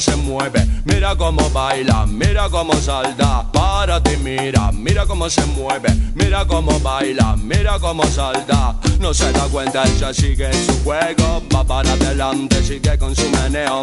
Se 0.00 0.16
mueve, 0.16 0.66
mira 0.84 1.16
cómo 1.16 1.48
baila, 1.50 2.06
mira 2.06 2.48
cómo 2.48 2.74
salta. 2.74 3.50
Párate, 3.52 4.16
mira, 4.18 4.70
mira 4.72 5.06
cómo 5.06 5.28
se 5.30 5.44
mueve, 5.46 5.88
mira 6.14 6.44
cómo 6.46 6.78
baila, 6.80 7.36
mira 7.36 7.78
cómo 7.78 8.04
salta. 8.04 8.76
No 9.00 9.14
se 9.14 9.32
da 9.32 9.46
cuenta, 9.48 9.84
ella 9.84 10.12
sigue 10.12 10.52
su 10.52 10.84
juego, 10.84 11.42
va 11.54 11.64
para 11.64 11.92
adelante, 11.92 12.62
sigue 12.62 12.98
con 12.98 13.14
su 13.14 13.28
meneo. 13.30 13.82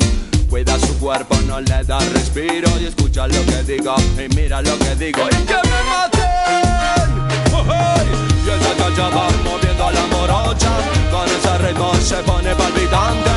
Cuida 0.49 0.79
su 0.79 0.99
cuerpo, 0.99 1.35
no 1.47 1.59
le 1.59 1.83
da 1.83 1.99
respiro 1.99 2.69
y 2.79 2.85
escucha 2.85 3.27
lo 3.27 3.43
que 3.45 3.63
digo 3.63 3.95
y 4.17 4.35
mira 4.35 4.61
lo 4.61 4.77
que 4.77 4.95
digo 4.95 5.21
y 5.31 5.45
que 5.45 5.55
me 5.55 5.83
maten. 5.89 6.23
Oh. 7.55 7.63
Y 8.45 8.99
va 8.99 9.29
moviendo 9.43 9.87
a 9.87 9.91
la 9.91 10.07
morocha 10.07 11.02
Con 11.13 11.29
ese 11.29 11.57
ritmo 11.59 11.93
se 11.93 12.15
pone 12.23 12.55
palpitante. 12.55 13.29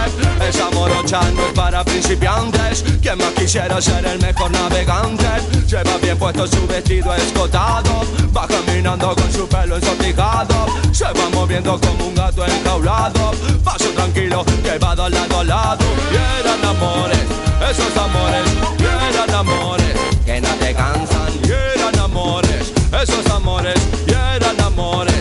Esa 0.48 0.70
morocha 0.70 1.20
no 1.32 1.52
para 1.54 1.84
principiantes. 1.84 2.82
Quien 3.02 3.18
más 3.18 3.32
quisiera 3.32 3.82
ser 3.82 4.06
el 4.06 4.18
mejor 4.18 4.50
navegante. 4.50 5.26
Lleva 5.68 5.98
bien 5.98 6.16
puesto 6.18 6.46
su 6.46 6.66
vestido 6.66 7.14
escotado. 7.14 8.00
Va 8.34 8.46
caminando 8.46 9.14
con 9.14 9.30
su 9.30 9.46
pelo 9.46 9.76
ensortijado 9.76 10.66
Se 10.90 11.04
va 11.04 11.28
moviendo 11.34 11.78
como 11.78 12.06
un 12.06 12.14
gato 12.14 12.46
enjaulado. 12.46 13.32
Paso 13.62 13.90
tranquilo 13.90 14.42
que 14.64 14.78
va 14.78 14.96
de 14.96 15.10
lado 15.10 15.40
a 15.40 15.44
lado. 15.44 15.84
Y 16.10 16.16
eran 16.40 16.64
amores, 16.64 17.26
esos 17.70 17.94
amores. 17.94 18.46
Y 18.78 19.14
eran 19.14 19.34
amores 19.34 19.94
que 20.24 20.40
no 20.40 20.48
te 20.54 20.74
cansan. 20.74 21.30
Y 21.44 21.52
eran 21.78 21.98
amores, 21.98 22.72
esos 23.02 23.26
amores. 23.26 23.78
Y 24.06 24.12
eran 24.12 24.58
amores 24.62 25.15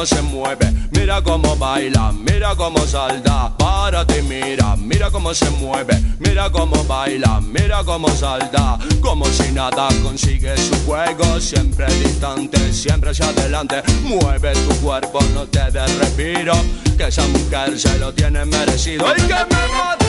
cómo 0.00 0.06
se 0.06 0.22
mueve, 0.22 0.72
mira 0.92 1.20
cómo 1.20 1.56
baila, 1.56 2.10
mira 2.12 2.56
cómo 2.56 2.78
salta. 2.86 3.54
Párate 3.58 4.22
mira, 4.22 4.74
mira 4.76 5.10
cómo 5.10 5.34
se 5.34 5.50
mueve, 5.50 5.94
mira 6.18 6.48
cómo 6.48 6.82
baila, 6.84 7.38
mira 7.42 7.84
cómo 7.84 8.08
salta. 8.08 8.78
Como 9.02 9.26
si 9.26 9.52
nada 9.52 9.88
consigue 10.02 10.56
su 10.56 10.74
juego, 10.86 11.38
siempre 11.38 11.84
distante, 11.96 12.72
siempre 12.72 13.10
hacia 13.10 13.26
adelante. 13.26 13.82
Mueve 14.04 14.54
tu 14.54 14.74
cuerpo, 14.76 15.18
no 15.34 15.44
te 15.46 15.70
des 15.70 15.94
respiro, 15.98 16.54
que 16.96 17.08
esa 17.08 17.26
mujer 17.26 17.78
se 17.78 17.98
lo 17.98 18.10
tiene 18.14 18.46
merecido. 18.46 19.06
¡Ay, 19.06 19.20
que 19.20 19.34
me 19.34 19.62
mate! 19.68 20.06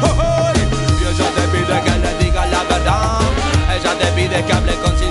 ¡Oh, 0.00 0.06
oh! 0.06 0.52
Y 0.56 1.04
ella 1.04 1.30
te 1.34 1.42
pide 1.52 1.80
que 1.82 1.98
le 1.98 2.24
digas 2.24 2.50
la 2.50 2.62
verdad, 2.64 3.20
ella 3.76 3.98
te 3.98 4.06
pide 4.12 4.42
que 4.42 4.52
hable 4.54 4.74
con 4.76 5.01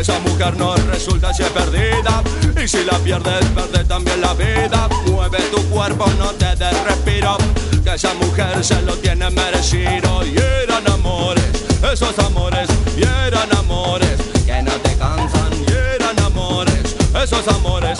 Esa 0.00 0.18
mujer 0.20 0.56
no 0.56 0.74
resulta 0.76 1.32
si 1.34 1.42
es 1.42 1.50
perdida, 1.50 2.22
y 2.56 2.66
si 2.66 2.82
la 2.84 2.98
pierdes, 3.00 3.44
pierde 3.54 3.84
también 3.84 4.20
la 4.22 4.32
vida. 4.32 4.88
Mueve 5.06 5.38
tu 5.54 5.62
cuerpo, 5.68 6.06
no 6.18 6.30
te 6.30 6.56
des 6.56 6.84
respiro, 6.84 7.36
que 7.84 7.94
esa 7.94 8.14
mujer 8.14 8.64
se 8.64 8.80
lo 8.82 8.96
tiene 8.96 9.28
merecido. 9.30 10.24
Y 10.24 10.36
eran 10.38 10.90
amores, 10.90 11.44
esos 11.92 12.18
amores, 12.18 12.66
y 12.96 13.02
eran 13.02 13.54
amores. 13.58 14.16
Que 14.46 14.62
no 14.62 14.72
te 14.72 14.96
cansan, 14.96 15.52
y 15.68 15.70
eran 15.70 16.18
amores, 16.20 16.96
esos 17.22 17.46
amores, 17.46 17.98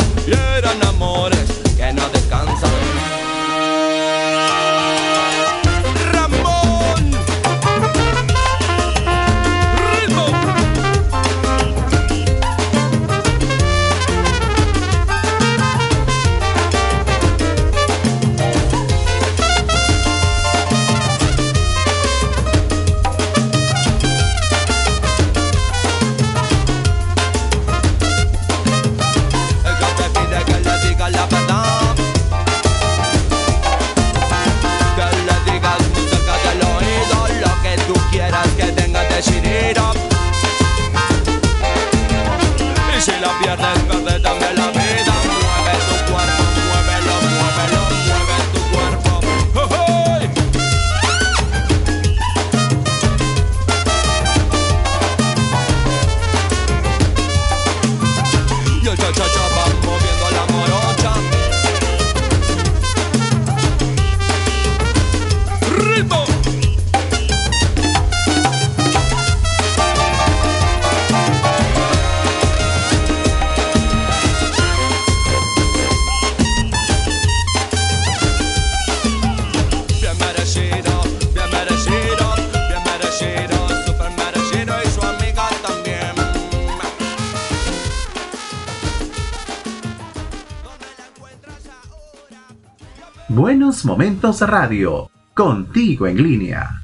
Momentos 93.85 94.41
Radio, 94.41 95.11
contigo 95.35 96.07
en 96.07 96.23
línea. 96.23 96.80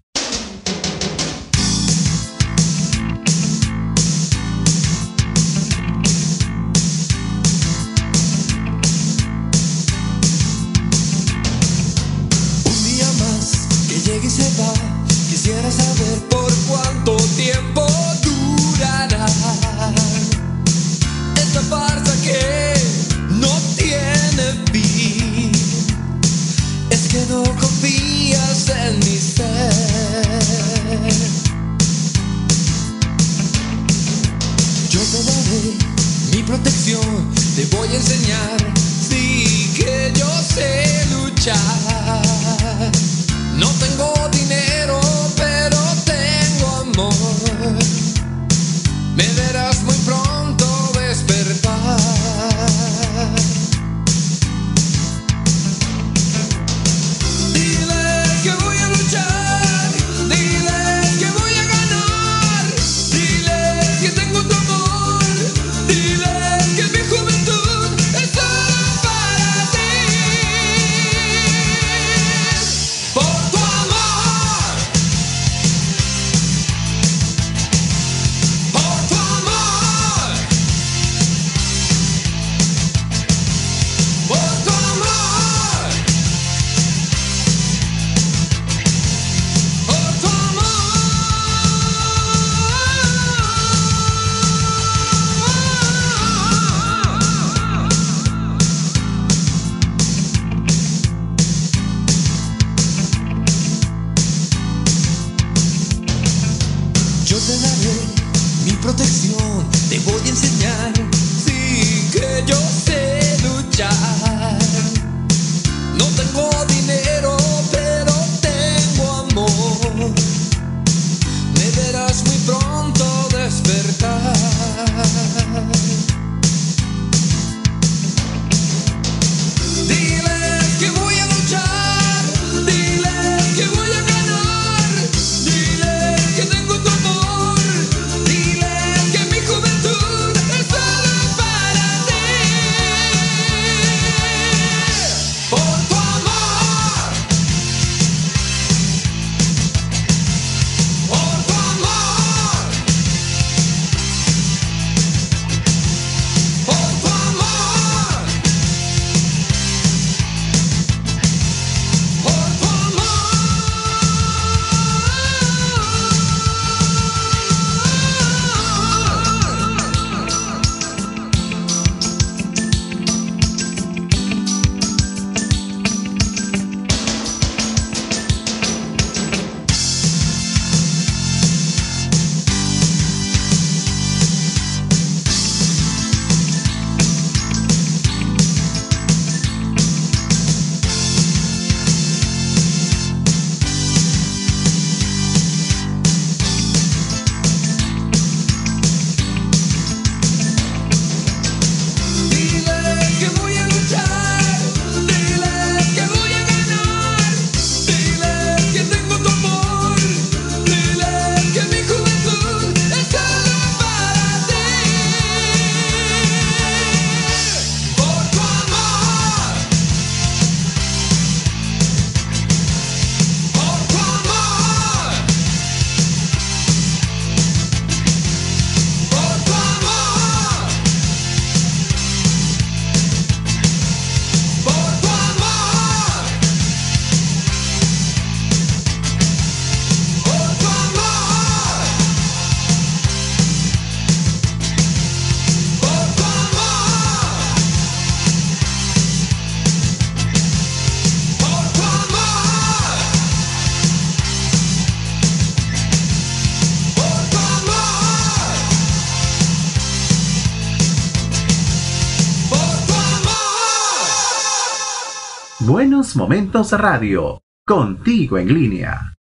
Momentos 266.16 266.72
Radio, 266.72 267.42
contigo 267.66 268.38
en 268.38 268.48
línea. 268.48 269.15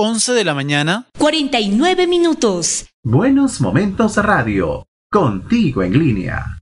11 0.00 0.32
de 0.32 0.44
la 0.44 0.54
mañana. 0.54 1.08
49 1.18 2.06
minutos. 2.06 2.86
Buenos 3.02 3.60
Momentos 3.60 4.16
Radio, 4.16 4.86
contigo 5.10 5.82
en 5.82 5.98
línea. 5.98 6.57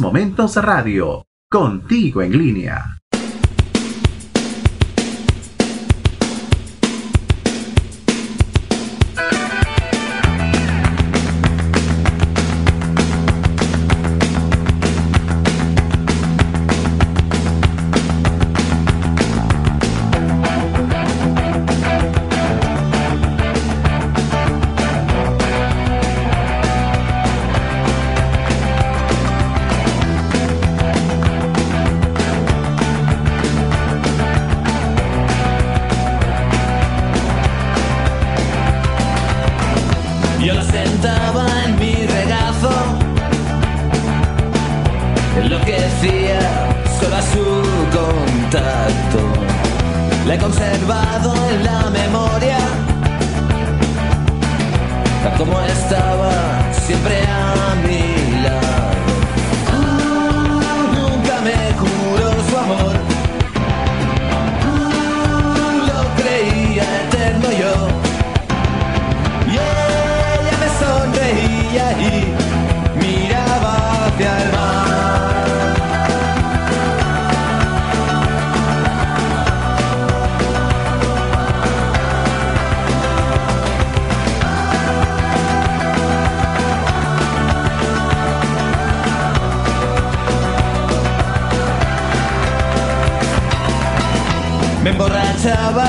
Momentos 0.00 0.56
Radio, 0.56 1.26
contigo 1.48 2.22
en 2.22 2.36
línea. 2.36 2.93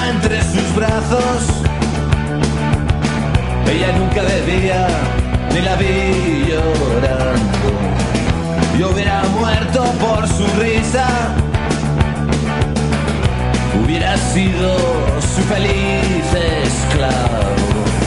entre 0.10 0.42
sus 0.44 0.76
brazos. 0.76 1.44
Ella 3.68 3.92
nunca 3.98 4.22
bebía, 4.22 4.88
ni 5.54 5.62
la 5.62 5.76
vi 5.76 6.46
llorando. 6.48 7.70
Yo 8.80 8.90
hubiera 8.92 9.24
muerto 9.40 9.84
por 10.00 10.28
su 10.28 10.46
risa, 10.60 11.08
hubiera 13.84 14.18
sido 14.18 14.78
su 15.34 15.42
feliz 15.44 16.26
esclavo. 16.64 18.05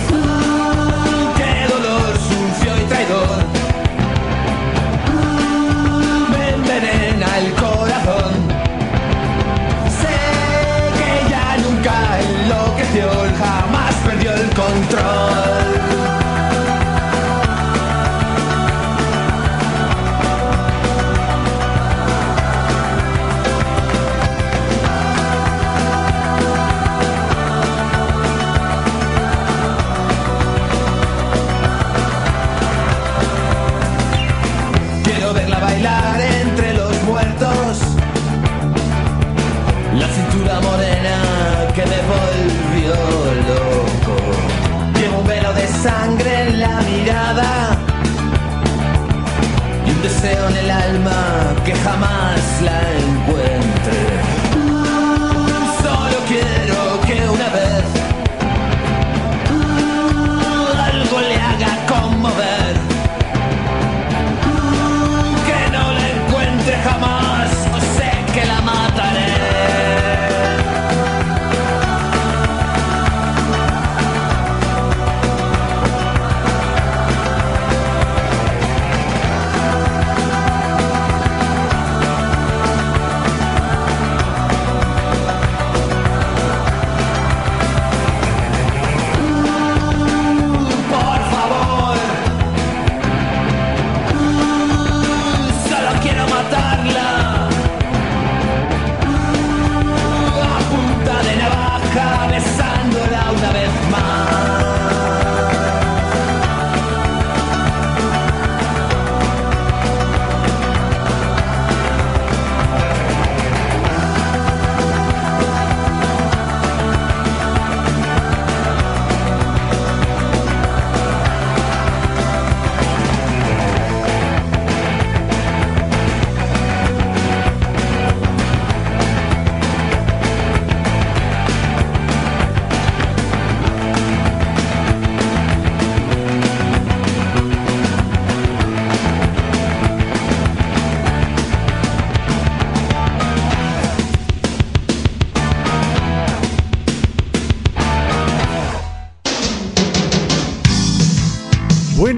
El 50.69 50.71
alma 50.71 51.55
que 51.65 51.75
jamás 51.75 52.61
la 52.63 52.79
encuentre. 52.99 53.38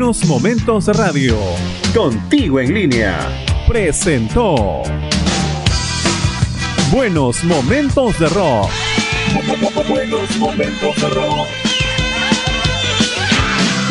Buenos 0.00 0.24
Momentos 0.24 0.86
Radio. 0.86 1.36
Contigo 1.94 2.58
en 2.58 2.72
línea. 2.72 3.18
Presentó. 3.68 4.82
Buenos 6.90 7.44
Momentos 7.44 8.18
de 8.18 8.30
Rock. 8.30 8.70
Buenos 9.86 10.36
momentos 10.38 10.96
de 10.96 11.08
rock. 11.10 11.46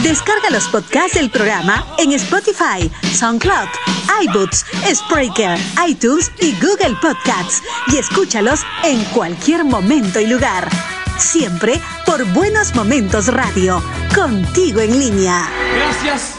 Descarga 0.01 0.49
los 0.49 0.67
podcasts 0.69 1.13
del 1.13 1.29
programa 1.29 1.85
en 1.99 2.13
Spotify, 2.13 2.89
SoundCloud, 3.13 3.69
iBooks, 4.23 4.65
Spreaker, 4.91 5.59
iTunes 5.87 6.31
y 6.41 6.53
Google 6.53 6.97
Podcasts 6.99 7.61
y 7.93 7.97
escúchalos 7.97 8.61
en 8.83 9.03
cualquier 9.13 9.63
momento 9.63 10.19
y 10.19 10.25
lugar. 10.25 10.67
Siempre 11.19 11.79
por 12.07 12.25
Buenos 12.33 12.73
Momentos 12.73 13.27
Radio, 13.27 13.83
contigo 14.15 14.79
en 14.81 14.99
línea. 14.99 15.58
Gracias 16.09 16.38